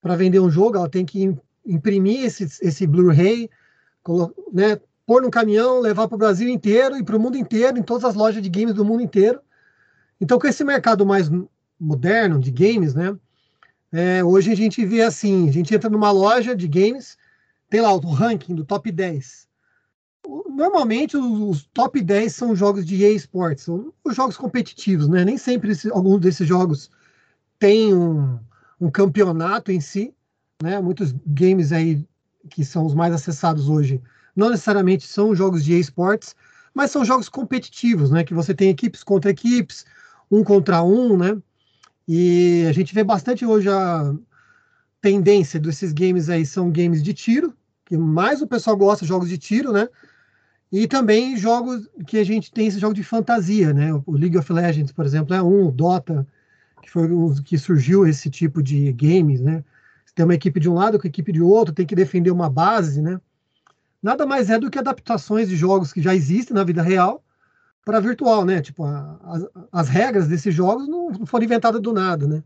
[0.01, 1.35] para vender um jogo, ela tem que
[1.65, 3.49] imprimir esse, esse Blu-ray,
[4.53, 7.83] né, pôr num caminhão, levar para o Brasil inteiro e para o mundo inteiro, em
[7.83, 9.41] todas as lojas de games do mundo inteiro.
[10.21, 11.31] Então, com esse mercado mais
[11.79, 13.17] moderno de games, né?
[13.93, 17.17] É, hoje a gente vê assim, a gente entra numa loja de games,
[17.69, 19.47] tem lá o ranking do top 10.
[20.49, 25.25] Normalmente os, top 10 são jogos de EA Sports, são os jogos competitivos, né?
[25.25, 25.89] Nem sempre esse,
[26.21, 26.91] desses jogos
[27.59, 28.39] têm um,
[28.81, 30.15] um campeonato em si,
[30.63, 30.81] né?
[30.81, 32.05] Muitos games aí
[32.51, 34.03] que são os mais acessados hoje
[34.35, 36.35] não necessariamente são jogos de esportes,
[36.75, 38.25] mas são jogos competitivos, né?
[38.25, 39.85] Que você tem equipes contra equipes,
[40.31, 41.37] um contra um, né?
[42.07, 44.15] E a gente vê bastante hoje a
[45.01, 47.55] tendência desses games aí são games de tiro,
[47.85, 49.89] que mais o pessoal gosta jogos de tiro, né?
[50.73, 53.93] E também jogos que a gente tem esse jogo de fantasia, né?
[54.07, 56.27] O League of Legends, por exemplo, é um, o Dota,
[56.83, 59.65] que foi um que surgiu esse tipo de games, né?
[60.05, 62.31] Você tem uma equipe de um lado com a equipe de outro, tem que defender
[62.31, 63.21] uma base, né?
[64.05, 67.25] Nada mais é do que adaptações de jogos que já existem na vida real
[67.83, 68.61] para virtual, né?
[68.61, 72.45] Tipo, a, as, as, regras desses jogos não, não, foram inventadas do nada, né?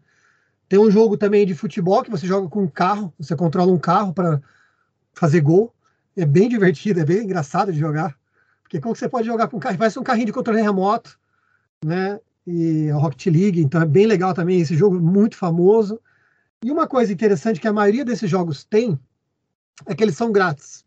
[0.68, 3.78] Tem um jogo também de futebol que você joga com um carro, você controla um
[3.78, 4.40] carro para
[5.12, 5.74] fazer gol.
[6.16, 8.16] É bem divertido, é bem engraçado de jogar.
[8.62, 9.78] Porque como você pode jogar com um carro?
[9.78, 11.18] Parece um carrinho de controle remoto,
[11.84, 12.20] né?
[12.46, 14.60] E a Rocket League, então é bem legal também.
[14.60, 16.00] Esse jogo é muito famoso.
[16.62, 18.98] E uma coisa interessante que a maioria desses jogos tem
[19.86, 20.86] é que eles são grátis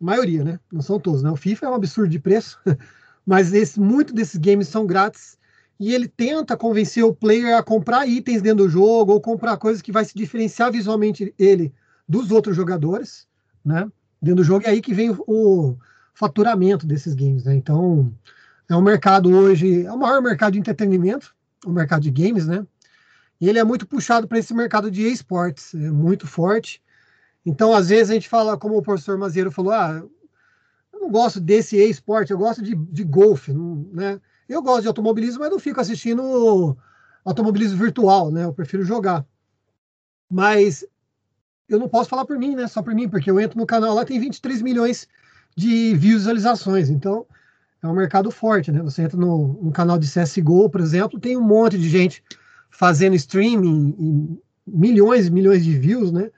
[0.00, 0.60] maioria, né?
[0.72, 1.30] Não são todos, né?
[1.30, 2.58] O FIFA é um absurdo de preço,
[3.24, 5.38] mas esse, muito desses games são grátis
[5.78, 9.82] e ele tenta convencer o player a comprar itens dentro do jogo ou comprar coisas
[9.82, 11.72] que vai se diferenciar visualmente ele
[12.08, 13.26] dos outros jogadores,
[13.64, 13.90] né?
[14.20, 15.78] Dentro do jogo é aí que vem o, o
[16.14, 17.54] faturamento desses games, né?
[17.54, 18.12] Então
[18.68, 21.34] é um mercado hoje, é o maior mercado de entretenimento,
[21.66, 22.64] o mercado de games, né?
[23.40, 26.80] E ele é muito puxado para esse mercado de esportes, é muito forte.
[27.44, 30.02] Então, às vezes, a gente fala, como o professor Maziero falou, ah,
[30.92, 34.20] eu não gosto desse e-esporte, eu gosto de, de golfe, né?
[34.48, 36.76] Eu gosto de automobilismo, mas não fico assistindo
[37.24, 38.44] automobilismo virtual, né?
[38.44, 39.26] Eu prefiro jogar.
[40.30, 40.86] Mas
[41.68, 42.66] eu não posso falar por mim, né?
[42.66, 45.08] Só por mim, porque eu entro no canal lá, tem 23 milhões
[45.56, 46.90] de visualizações.
[46.90, 47.26] Então,
[47.82, 48.82] é um mercado forte, né?
[48.82, 52.22] Você entra no, no canal de CSGO, por exemplo, tem um monte de gente
[52.70, 56.30] fazendo streaming, milhões e milhões de views, né?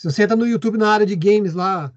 [0.00, 1.92] Se você entra no YouTube na área de games lá,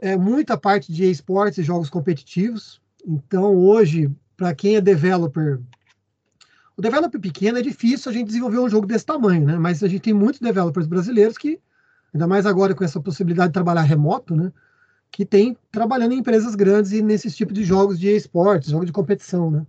[0.00, 2.80] é muita parte de esportes e jogos competitivos.
[3.06, 5.60] Então, hoje, para quem é developer,
[6.74, 9.58] o developer pequeno é difícil a gente desenvolver um jogo desse tamanho, né?
[9.58, 11.60] Mas a gente tem muitos developers brasileiros que,
[12.14, 14.50] ainda mais agora com essa possibilidade de trabalhar remoto, né?
[15.10, 18.92] Que tem trabalhando em empresas grandes e nesses tipos de jogos de esportes, jogos de
[18.94, 19.66] competição, né?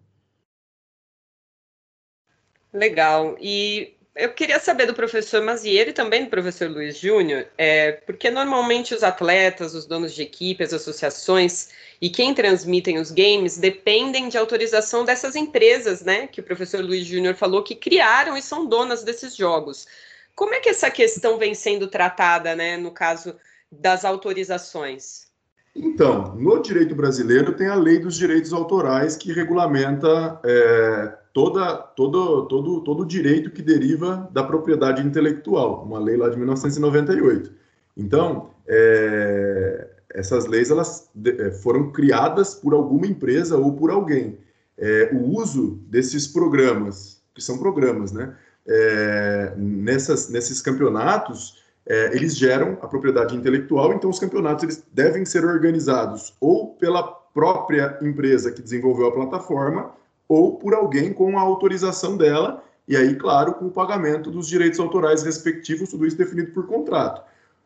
[2.72, 3.36] Legal.
[3.42, 8.30] E eu queria saber do professor Maziero e também do professor Luiz Júnior, é, porque
[8.32, 11.70] normalmente os atletas, os donos de equipe, as associações
[12.02, 16.28] e quem transmitem os games dependem de autorização dessas empresas, né?
[16.28, 19.88] Que o professor Luiz Júnior falou que criaram e são donas desses jogos.
[20.36, 23.36] Como é que essa questão vem sendo tratada, né, no caso
[23.72, 25.28] das autorizações?
[25.76, 32.48] Então, no direito brasileiro tem a lei dos direitos autorais que regulamenta é, toda, todo,
[32.48, 37.52] todo, todo o direito que deriva da propriedade intelectual, uma lei lá de 1998.
[37.96, 44.40] Então, é, essas leis elas é, foram criadas por alguma empresa ou por alguém.
[44.80, 48.34] É, o uso desses programas, que são programas, né,
[48.68, 55.24] é, nessas, nesses campeonatos, é, eles geram a propriedade intelectual, então os campeonatos eles devem
[55.24, 59.96] ser organizados ou pela própria empresa que desenvolveu a plataforma
[60.28, 64.80] ou por alguém com a autorização dela, e aí, claro, com o pagamento dos direitos
[64.80, 67.22] autorais respectivos, tudo isso definido por contrato.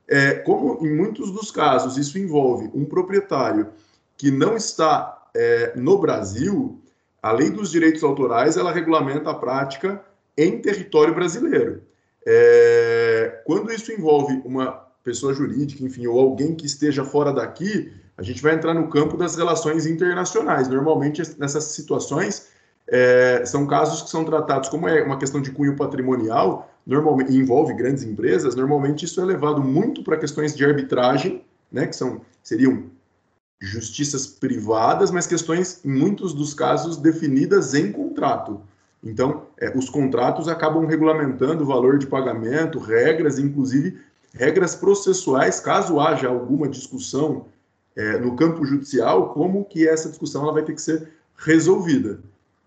[0.07, 3.67] É, como em muitos dos casos isso envolve um proprietário
[4.17, 6.81] que não está é, no Brasil,
[7.21, 10.03] a lei dos direitos autorais ela regulamenta a prática
[10.37, 11.83] em território brasileiro.
[12.25, 14.71] É, quando isso envolve uma
[15.03, 19.17] pessoa jurídica, enfim, ou alguém que esteja fora daqui, a gente vai entrar no campo
[19.17, 20.67] das relações internacionais.
[20.67, 22.50] Normalmente, nessas situações,
[22.91, 27.73] é, são casos que são tratados como é uma questão de cunho patrimonial, normalmente envolve
[27.73, 32.83] grandes empresas, normalmente isso é levado muito para questões de arbitragem, né, que são, seriam
[33.61, 38.59] justiças privadas, mas questões, em muitos dos casos, definidas em contrato.
[39.01, 43.99] Então, é, os contratos acabam regulamentando o valor de pagamento, regras, inclusive
[44.33, 47.45] regras processuais, caso haja alguma discussão
[47.95, 52.19] é, no campo judicial, como que essa discussão ela vai ter que ser resolvida.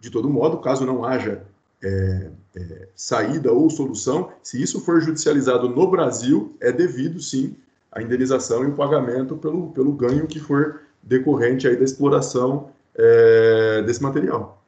[0.05, 1.43] De todo modo, caso não haja
[1.83, 7.57] é, é, saída ou solução, se isso for judicializado no Brasil, é devido sim
[7.91, 13.83] a indenização e o pagamento pelo, pelo ganho que for decorrente aí da exploração é,
[13.87, 14.63] desse material.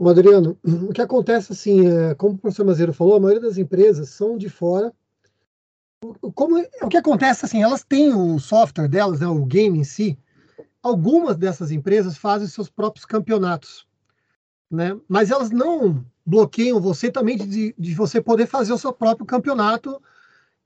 [0.00, 4.08] Adriano, o que acontece assim, é, como o professor Mazeiro falou, a maioria das empresas
[4.08, 4.94] são de fora.
[6.34, 10.18] Como, o que acontece assim, elas têm o software delas, né, o game em si.
[10.84, 13.84] Algumas dessas empresas fazem seus próprios campeonatos,
[14.70, 14.96] né?
[15.08, 20.00] Mas elas não bloqueiam você também de, de você poder fazer o seu próprio campeonato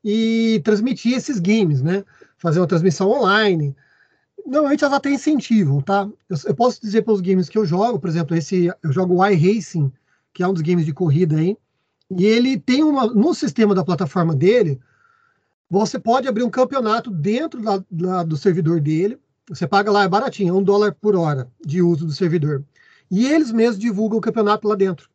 [0.05, 2.05] e transmitir esses games, né?
[2.37, 3.75] Fazer uma transmissão online
[4.49, 6.09] Normalmente elas até incentivam, tá?
[6.27, 9.27] Eu, eu, posso dizer pelos games que eu jogo, por exemplo, esse eu jogo o
[9.27, 9.93] iRacing,
[10.33, 11.55] que é um dos games de corrida aí,
[12.11, 14.81] e ele tem uma no sistema da plataforma dele,
[15.69, 19.21] você pode abrir um campeonato dentro da, da, do servidor dele.
[19.49, 22.65] Você paga lá, é baratinho, é um dólar por hora de uso do servidor.
[23.11, 25.09] E eles mesmos divulgam o campeonato lá dentro.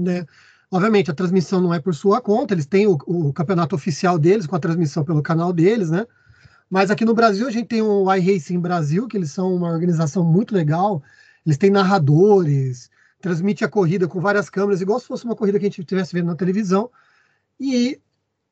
[0.00, 0.26] Né?
[0.70, 4.46] Obviamente, a transmissão não é por sua conta, eles têm o, o campeonato oficial deles,
[4.46, 6.04] com a transmissão pelo canal deles, né?
[6.68, 10.24] Mas aqui no Brasil a gente tem o iRacing Brasil, que eles são uma organização
[10.24, 11.00] muito legal.
[11.46, 12.90] Eles têm narradores,
[13.20, 16.12] transmite a corrida com várias câmeras, igual se fosse uma corrida que a gente estivesse
[16.12, 16.90] vendo na televisão.
[17.60, 18.00] E,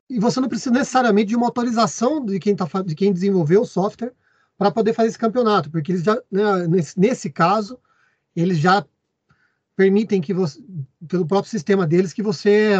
[0.09, 3.65] e você não precisa necessariamente de uma autorização de quem, tá, de quem desenvolveu o
[3.65, 4.13] software
[4.57, 7.77] para poder fazer esse campeonato, porque eles já, né, nesse, nesse caso,
[8.35, 8.85] eles já
[9.75, 10.59] permitem que você,
[11.07, 12.73] pelo próprio sistema deles, que você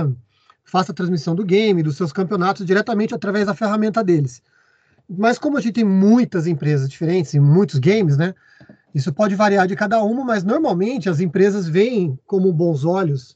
[0.63, 4.41] faça a transmissão do game, dos seus campeonatos diretamente através da ferramenta deles.
[5.09, 8.33] Mas como a gente tem muitas empresas diferentes e muitos games, né?
[8.95, 13.35] Isso pode variar de cada uma, mas normalmente as empresas veem como bons olhos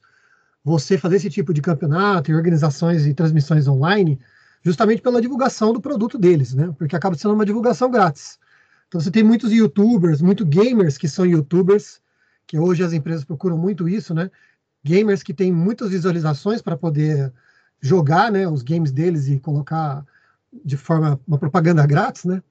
[0.64, 4.20] você fazer esse tipo de campeonato e organizações e transmissões online,
[4.68, 6.76] justamente pela divulgação do produto deles, né?
[6.78, 8.38] Porque acaba sendo uma divulgação grátis.
[8.90, 12.02] Então você tem muitos youtubers, muitos gamers que são youtubers,
[12.46, 14.30] que hoje as empresas procuram muito isso, né?
[14.84, 17.32] Gamers que têm muitas visualizações para poder
[17.80, 20.06] jogar, né, os games deles e colocar
[20.66, 22.44] de forma uma propaganda grátis, né?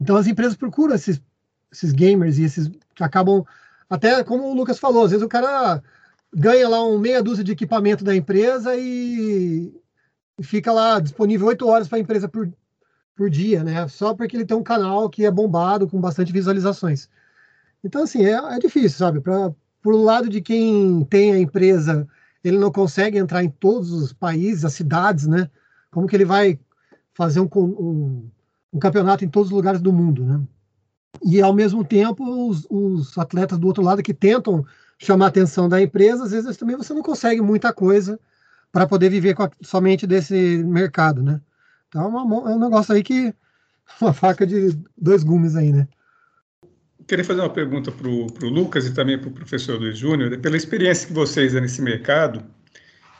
[0.00, 1.22] Então as empresas procuram esses,
[1.70, 3.44] esses gamers e esses que acabam
[3.88, 5.80] até como o Lucas falou, às vezes o cara
[6.34, 9.72] ganha lá um meia dúzia de equipamento da empresa e,
[10.38, 12.52] e fica lá disponível oito horas para a empresa por,
[13.14, 13.86] por dia, né?
[13.88, 17.08] Só porque ele tem um canal que é bombado com bastante visualizações.
[17.82, 19.20] Então assim é, é difícil, sabe?
[19.20, 22.08] Para por lado de quem tem a empresa,
[22.42, 25.50] ele não consegue entrar em todos os países, as cidades, né?
[25.90, 26.58] Como que ele vai
[27.12, 28.30] fazer um, um,
[28.72, 30.40] um, campeonato em todos os lugares do mundo, né?
[31.22, 34.64] E ao mesmo tempo os, os, atletas do outro lado que tentam
[34.98, 38.18] chamar a atenção da empresa, às vezes também você não consegue muita coisa
[38.74, 41.40] para poder viver a, somente desse mercado, né?
[41.86, 43.32] Então é, uma, é um negócio aí que
[44.02, 45.86] uma faca de dois gumes aí, né?
[47.06, 50.56] Queria fazer uma pergunta para o Lucas e também para o professor Luiz Júnior, pela
[50.56, 52.42] experiência que vocês têm nesse mercado,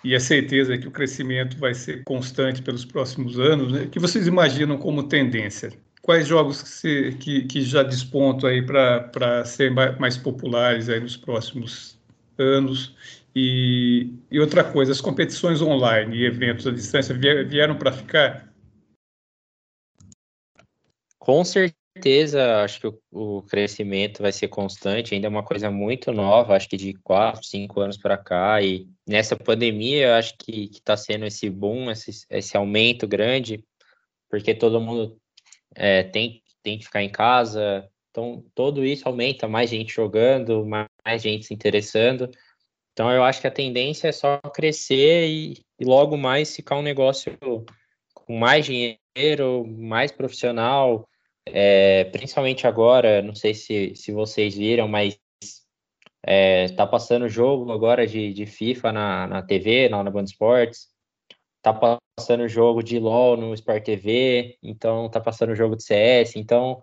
[0.03, 3.87] e a certeza que o crescimento vai ser constante pelos próximos anos, né?
[3.87, 5.71] que vocês imaginam como tendência?
[6.03, 11.17] Quais jogos que, se, que, que já despontam aí para ser mais populares aí nos
[11.17, 11.97] próximos
[12.39, 12.97] anos?
[13.35, 18.55] E, e outra coisa, as competições online e eventos à distância vieram para ficar?
[21.19, 26.13] Com certeza, acho que o, o, crescimento vai ser constante, ainda é uma coisa muito
[26.13, 30.97] nova, acho que de quatro, cinco anos para cá, e nessa pandemia, acho que está
[30.97, 33.65] sendo esse boom, esse, esse aumento grande,
[34.29, 35.19] porque todo mundo
[35.75, 40.87] é, tem, tem que ficar em casa, então tudo isso aumenta, mais gente jogando, mais,
[41.05, 42.31] mais gente se interessando,
[42.95, 46.83] então eu acho que a tendência é só crescer e, e logo mais ficar um
[46.83, 47.37] negócio
[48.15, 51.07] com mais dinheiro, mais profissional,
[51.47, 55.19] é, principalmente agora, não sei se, se vocês viram, mas
[56.27, 60.89] está é, passando jogo agora de, de FIFA na, na TV, na, na Band Esportes,
[61.59, 66.83] está passando jogo de LoL no Sport TV, então está passando jogo de CS, então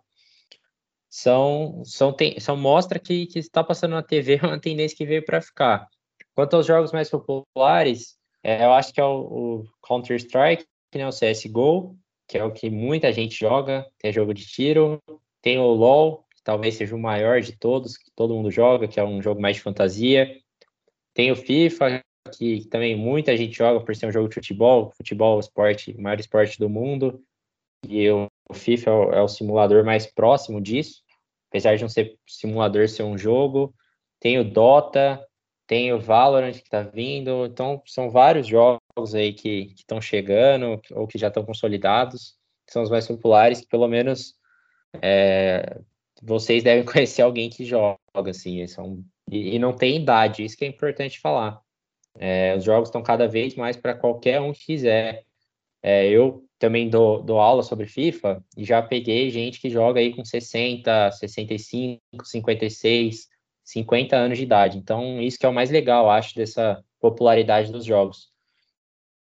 [1.09, 5.05] são, são, tem, são mostra que, que está passando na TV é uma tendência que
[5.05, 5.87] veio para ficar.
[6.35, 9.19] Quanto aos jogos mais populares, é, eu acho que é o,
[9.61, 10.65] o Counter-Strike,
[10.95, 11.95] né, o CSGO,
[12.27, 14.99] que é o que muita gente joga, tem jogo de tiro,
[15.41, 18.99] tem o LoL, que talvez seja o maior de todos, que todo mundo joga, que
[18.99, 20.37] é um jogo mais de fantasia,
[21.13, 22.01] tem o FIFA,
[22.37, 26.19] que também muita gente joga por ser um jogo de futebol, futebol esporte, o maior
[26.19, 27.21] esporte do mundo,
[27.87, 31.03] e o, FIFA é o, é o simulador mais próximo disso,
[31.49, 33.73] apesar de não ser simulador, ser um jogo,
[34.19, 35.21] tem o Dota,
[35.71, 41.07] tem o Valorant que está vindo, então são vários jogos aí que estão chegando ou
[41.07, 42.35] que já estão consolidados,
[42.67, 44.35] que são os mais populares, que pelo menos
[45.01, 45.79] é,
[46.21, 47.97] vocês devem conhecer alguém que joga,
[48.27, 49.01] assim, são,
[49.31, 51.61] e, e não tem idade, isso que é importante falar.
[52.19, 55.23] É, os jogos estão cada vez mais para qualquer um que quiser.
[55.81, 60.13] É, eu também dou, dou aula sobre FIFA e já peguei gente que joga aí
[60.13, 63.30] com 60, 65, 56,
[63.71, 64.77] 50 anos de idade.
[64.77, 68.29] Então, isso que é o mais legal, acho, dessa popularidade dos jogos.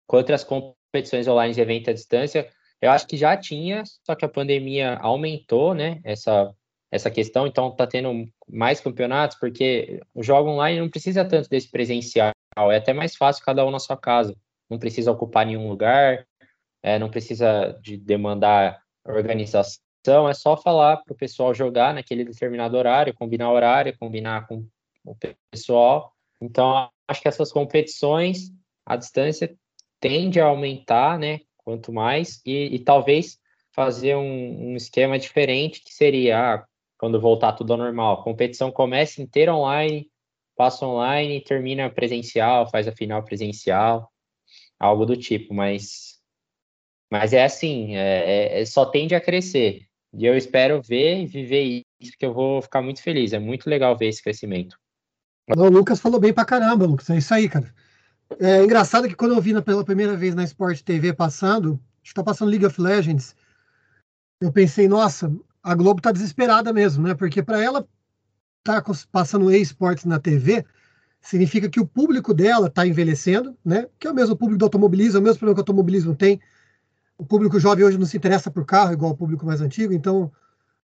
[0.08, 2.50] Quanto às competições online de evento à distância,
[2.82, 6.52] eu acho que já tinha, só que a pandemia aumentou, né, essa,
[6.91, 11.70] essa questão, então tá tendo mais campeonatos, porque o jogo online não precisa tanto desse
[11.70, 14.36] presencial, é até mais fácil cada um na sua casa,
[14.68, 16.26] não precisa ocupar nenhum lugar,
[16.82, 22.78] é, não precisa de demandar organização, é só falar para o pessoal jogar naquele determinado
[22.78, 24.66] horário, combinar horário, combinar com
[25.06, 25.16] o
[25.52, 26.14] pessoal.
[26.41, 28.52] Então, acho que essas competições,
[28.86, 29.56] a distância
[30.00, 31.41] tende a aumentar, né?
[31.58, 33.38] Quanto mais, e, e talvez
[33.72, 36.66] fazer um, um, esquema diferente, que seria, ah,
[36.97, 40.10] quando voltar tudo ao normal, a competição começa inteira online,
[40.56, 44.12] passa online, termina presencial, faz a final presencial,
[44.80, 46.20] algo do tipo, mas,
[47.12, 49.88] mas é assim, é, é só tende a crescer.
[50.14, 53.34] E eu espero ver e viver isso, que eu vou ficar muito feliz.
[53.34, 54.78] É muito legal ver esse crescimento.
[55.55, 57.10] O Lucas falou bem pra caramba, Lucas.
[57.10, 57.74] É isso aí, cara.
[58.39, 62.49] É engraçado que quando eu vi pela primeira vez na Sport TV passando, está passando
[62.49, 63.36] League of Legends,
[64.39, 65.32] eu pensei, nossa,
[65.64, 67.14] a Globo tá desesperada mesmo, né?
[67.14, 67.88] Porque para ela
[68.64, 70.64] tá passando esportes na TV,
[71.22, 73.88] significa que o público dela está envelhecendo, né?
[73.99, 76.39] Que é o mesmo público do automobilismo, é o mesmo problema que o automobilismo tem
[77.20, 80.32] o público jovem hoje não se interessa por carro igual o público mais antigo, então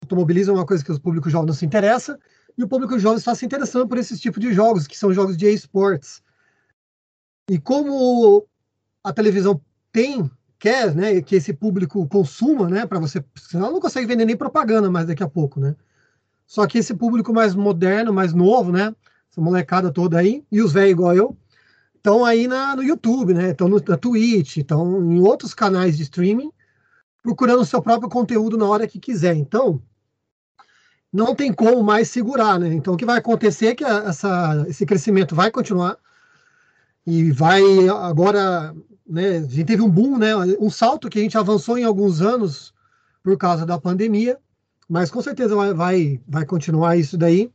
[0.03, 2.19] automobilismo é uma coisa que o público jovem não se interessa,
[2.57, 5.37] e o público jovem está se interessando por esses tipos de jogos, que são jogos
[5.37, 6.23] de esportes.
[7.51, 8.47] E como
[9.05, 9.61] a televisão
[9.93, 14.37] tem, quer, né, que esse público consuma, né, para você, senão não consegue vender nem
[14.37, 15.77] propaganda mais daqui a pouco, né?
[16.47, 18.95] Só que esse público mais moderno, mais novo, né,
[19.31, 21.37] essa molecada toda aí, e os velhos igual eu,
[22.03, 23.51] estão aí na, no YouTube, né?
[23.51, 26.51] Estão na Twitch, estão em outros canais de streaming,
[27.23, 29.37] procurando o seu próprio conteúdo na hora que quiser.
[29.37, 29.81] Então,
[31.13, 32.75] não tem como mais segurar, né?
[32.75, 35.97] Então, o que vai acontecer é que essa, esse crescimento vai continuar
[37.07, 38.75] e vai agora,
[39.07, 39.37] né?
[39.37, 40.35] A gente teve um boom, né?
[40.59, 42.75] Um salto que a gente avançou em alguns anos
[43.23, 44.41] por causa da pandemia,
[44.89, 47.53] mas com certeza vai, vai, vai continuar isso daí,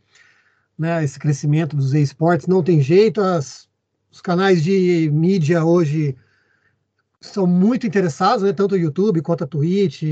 [0.80, 1.04] né?
[1.04, 3.67] Esse crescimento dos esportes não tem jeito, as
[4.12, 6.16] os canais de mídia hoje
[7.22, 8.54] são muito interessados, né?
[8.54, 10.04] Tanto o YouTube quanto a Twitch,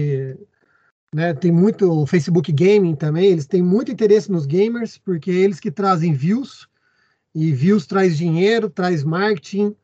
[1.14, 1.34] né?
[1.34, 5.60] Tem muito o Facebook Gaming também, eles têm muito interesse nos gamers, porque é eles
[5.60, 6.68] que trazem views,
[7.34, 9.76] e views traz dinheiro, traz marketing,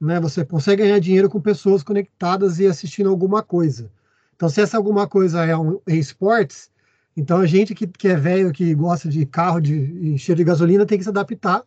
[0.00, 0.20] né?
[0.20, 3.90] Você consegue ganhar dinheiro com pessoas conectadas e assistindo alguma coisa.
[4.36, 6.70] Então, se essa alguma coisa é um esportes,
[7.16, 10.44] então a gente que, que é velho, que gosta de carro de, de cheiro de
[10.44, 11.62] gasolina, tem que se adaptar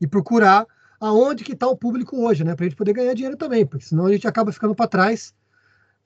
[0.00, 0.66] e procurar
[1.02, 2.54] aonde que está o público hoje, né?
[2.54, 5.34] Para a gente poder ganhar dinheiro também, porque senão a gente acaba ficando para trás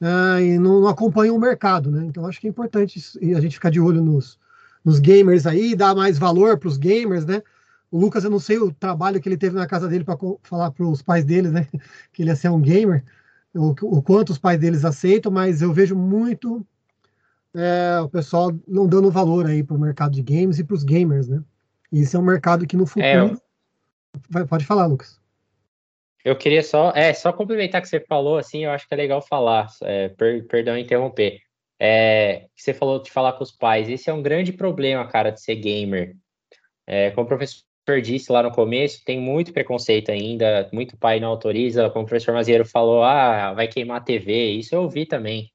[0.01, 2.07] uh, e não, não, acompanha o mercado, né?
[2.07, 2.99] Então acho que é importante
[3.37, 4.39] a gente ficar de olho nos,
[4.83, 7.43] nos gamers aí, dar mais valor para os gamers, né?
[7.91, 10.71] O Lucas, eu não sei o trabalho que ele teve na casa dele para falar
[10.71, 11.69] para os pais dele, né?
[12.11, 13.05] Que ele ia ser um gamer,
[13.55, 16.67] o, o quanto os pais deles aceitam, mas eu vejo muito
[17.55, 20.85] é, o pessoal não dando valor aí para o mercado de games e para os
[20.85, 21.43] gamers, né?
[21.93, 23.07] E isso é um mercado que no futuro.
[23.07, 23.46] É,
[24.49, 25.21] pode falar, Lucas.
[26.25, 29.23] Eu queria só, é, só complementar que você falou, assim, eu acho que é legal
[29.23, 31.41] falar, é, per, perdão interromper.
[31.79, 35.41] É, você falou de falar com os pais, esse é um grande problema, cara, de
[35.41, 36.17] ser gamer.
[36.87, 37.63] É, como o professor
[38.03, 42.35] disse lá no começo, tem muito preconceito ainda, muito pai não autoriza, como o professor
[42.35, 45.53] Maziero falou, ah, vai queimar a TV, isso eu ouvi também.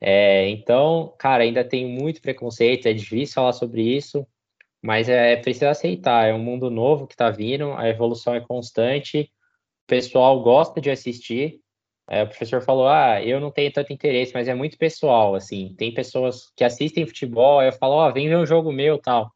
[0.00, 4.24] É, então, cara, ainda tem muito preconceito, é difícil falar sobre isso,
[4.84, 8.40] mas é, é preciso aceitar, é um mundo novo que está vindo, a evolução é
[8.40, 11.58] constante, o pessoal gosta de assistir.
[12.06, 15.74] É, o professor falou, ah, eu não tenho tanto interesse, mas é muito pessoal, assim,
[15.78, 18.98] tem pessoas que assistem futebol, aí eu falo, ó, oh, vem ver um jogo meu,
[18.98, 19.32] tal.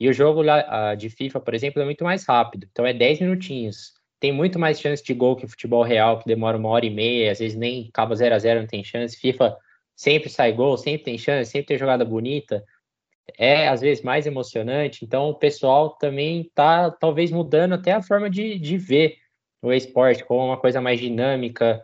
[0.00, 3.20] E o jogo lá, de FIFA, por exemplo, é muito mais rápido, então é 10
[3.20, 3.92] minutinhos.
[4.18, 6.90] Tem muito mais chance de gol que o futebol real, que demora uma hora e
[6.90, 9.14] meia, às vezes nem acaba 0 a 0 não tem chance.
[9.18, 9.58] FIFA
[9.94, 12.64] sempre sai gol, sempre tem chance, sempre tem jogada bonita
[13.38, 15.04] é às vezes mais emocionante.
[15.04, 19.16] Então o pessoal também está talvez mudando até a forma de, de ver
[19.62, 21.82] o esporte como uma coisa mais dinâmica,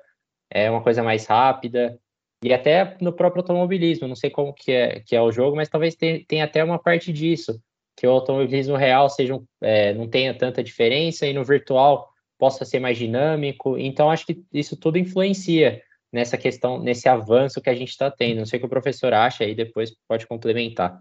[0.51, 1.99] é uma coisa mais rápida
[2.43, 4.09] e até no próprio automobilismo.
[4.09, 6.79] Não sei como que é que é o jogo, mas talvez tenha, tenha até uma
[6.79, 7.61] parte disso
[7.97, 12.81] que o automobilismo real seja é, não tenha tanta diferença e no virtual possa ser
[12.81, 13.79] mais dinâmico.
[13.79, 15.83] Então acho que isso tudo influencia
[16.13, 18.39] nessa questão, nesse avanço que a gente está tendo.
[18.39, 21.01] Não sei o que o professor acha aí, depois pode complementar.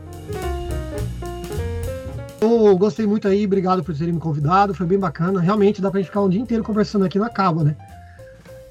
[2.40, 5.40] Eu gostei muito aí, obrigado por terem me convidado, foi bem bacana.
[5.40, 7.76] Realmente dá pra gente ficar um dia inteiro conversando aqui na Cabo, né?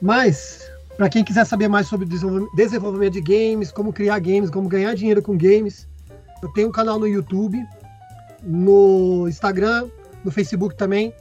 [0.00, 2.06] Mas, para quem quiser saber mais sobre
[2.54, 5.86] desenvolvimento de games, como criar games, como ganhar dinheiro com games,
[6.42, 7.62] eu tenho um canal no YouTube,
[8.42, 9.88] no Instagram,
[10.24, 11.12] no Facebook também.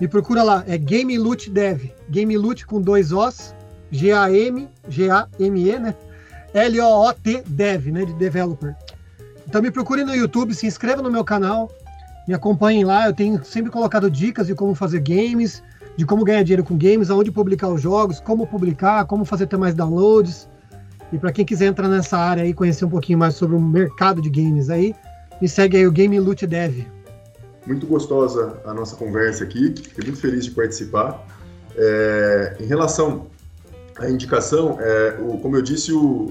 [0.00, 1.90] Me procura lá, é Game Loot Dev.
[2.08, 3.54] Game Loot com dois Os,
[3.90, 5.94] G-A-M, G-A-M-E, né?
[6.54, 8.04] L-O-O-T Dev, né?
[8.04, 8.76] De developer.
[9.46, 11.70] Então me procure no YouTube, se inscreva no meu canal,
[12.26, 13.06] me acompanhem lá.
[13.06, 15.62] Eu tenho sempre colocado dicas de como fazer games,
[15.98, 19.56] de como ganhar dinheiro com games, aonde publicar os jogos, como publicar, como fazer ter
[19.56, 20.48] mais downloads.
[21.12, 24.22] E para quem quiser entrar nessa área e conhecer um pouquinho mais sobre o mercado
[24.22, 24.94] de games aí,
[25.40, 26.86] me segue aí o Game Loot Dev.
[27.66, 31.26] Muito gostosa a nossa conversa aqui, fiquei muito feliz de participar.
[31.76, 33.26] É, em relação
[33.98, 36.30] à indicação, é, o, como eu disse, o,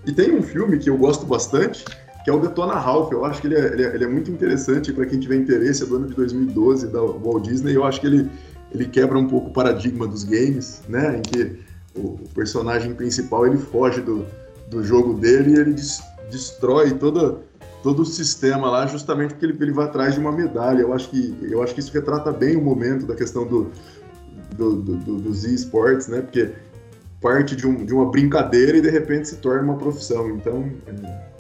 [0.06, 1.86] E tem um filme que eu gosto bastante,
[2.24, 3.12] que é o Detona Ralph.
[3.12, 5.84] Eu acho que ele é, ele é, ele é muito interessante para quem tiver interesse.
[5.84, 7.76] É do ano de 2012 da Walt Disney.
[7.76, 8.30] Eu acho que ele,
[8.72, 11.18] ele quebra um pouco o paradigma dos games, né?
[11.18, 11.60] Em que
[11.96, 14.26] o, o personagem principal ele foge do,
[14.70, 17.40] do jogo dele e ele des, destrói toda,
[17.84, 20.82] todo o sistema lá, justamente porque ele, ele vai atrás de uma medalha.
[20.82, 23.72] Eu acho que, eu acho que isso retrata bem o momento da questão do,
[24.56, 26.22] do, do, do dos esportes, né?
[26.22, 26.52] Porque
[27.22, 30.30] parte de, um, de uma brincadeira e de repente se torna uma profissão.
[30.30, 31.32] Então, é,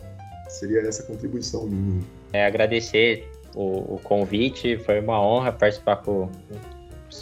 [0.52, 2.02] seria essa contribuição minha.
[2.34, 6.30] É, agradecer o, o, convite, foi uma honra participar com o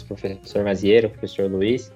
[0.06, 1.92] professor Mazieiro, o professor Luiz.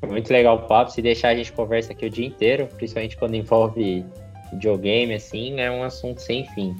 [0.00, 0.90] Foi muito legal o papo.
[0.90, 4.04] Se deixar, a gente conversa aqui o dia inteiro, principalmente quando envolve
[4.52, 6.76] videogame, assim, é um assunto sem fim.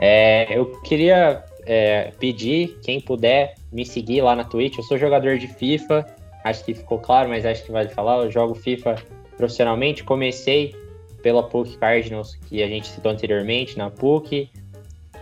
[0.00, 4.78] É, eu queria é, pedir, quem puder, me seguir lá na Twitch.
[4.78, 6.06] Eu sou jogador de FIFA,
[6.44, 8.24] acho que ficou claro, mas acho que vale falar.
[8.24, 8.96] Eu jogo FIFA
[9.36, 10.04] profissionalmente.
[10.04, 10.74] Comecei
[11.22, 14.50] pela PUC Cardinals, que a gente citou anteriormente, na PUC,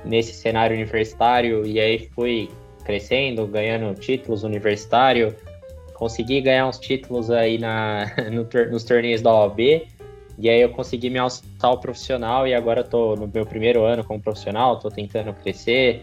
[0.05, 2.49] nesse cenário universitário, e aí fui
[2.85, 5.35] crescendo, ganhando títulos universitário.
[5.95, 9.61] Consegui ganhar uns títulos aí na, no, nos torneios da OAB,
[10.39, 14.05] e aí eu consegui me alçar ao profissional, e agora estou no meu primeiro ano
[14.05, 16.03] como profissional, estou tentando crescer,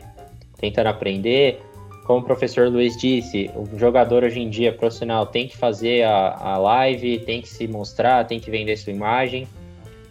[0.57, 1.61] tentando aprender
[2.03, 6.35] como o professor Luiz disse, o jogador hoje em dia profissional tem que fazer a,
[6.35, 9.47] a live, tem que se mostrar, tem que vender sua imagem.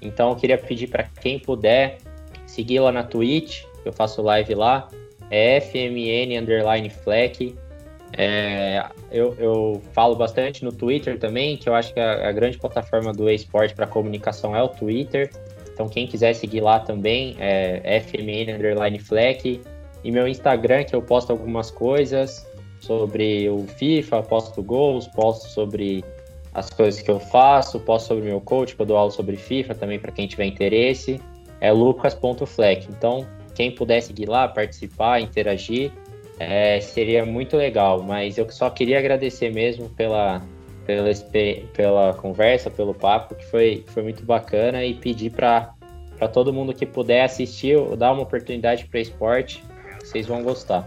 [0.03, 1.99] Então eu queria pedir para quem puder
[2.47, 4.89] seguir lá na Twitch, eu faço live lá,
[5.31, 7.57] é FMN underline Fleck.
[8.15, 12.59] É, eu, eu, falo bastante no Twitter também, que eu acho que a, a grande
[12.59, 15.31] plataforma do esporte para comunicação é o Twitter.
[15.73, 19.63] Então quem quiser seguir lá também é FMN underline Fleck.
[20.05, 22.47] E meu Instagram, que eu posto algumas coisas
[22.81, 26.05] sobre o FIFA, posto gols, posto sobre
[26.55, 29.99] as coisas que eu faço, posto sobre meu coach, eu dou aula sobre FIFA também
[29.99, 31.21] para quem tiver interesse.
[31.61, 32.89] É lucas.fleck.
[32.91, 35.93] Então, quem puder seguir lá, participar, interagir,
[36.39, 38.03] é, seria muito legal.
[38.03, 40.43] Mas eu só queria agradecer mesmo pela,
[40.85, 41.11] pela,
[41.73, 45.73] pela conversa, pelo papo, que foi, foi muito bacana, e pedir para
[46.33, 49.63] todo mundo que puder assistir, dar uma oportunidade para esporte
[50.03, 50.87] vocês vão gostar.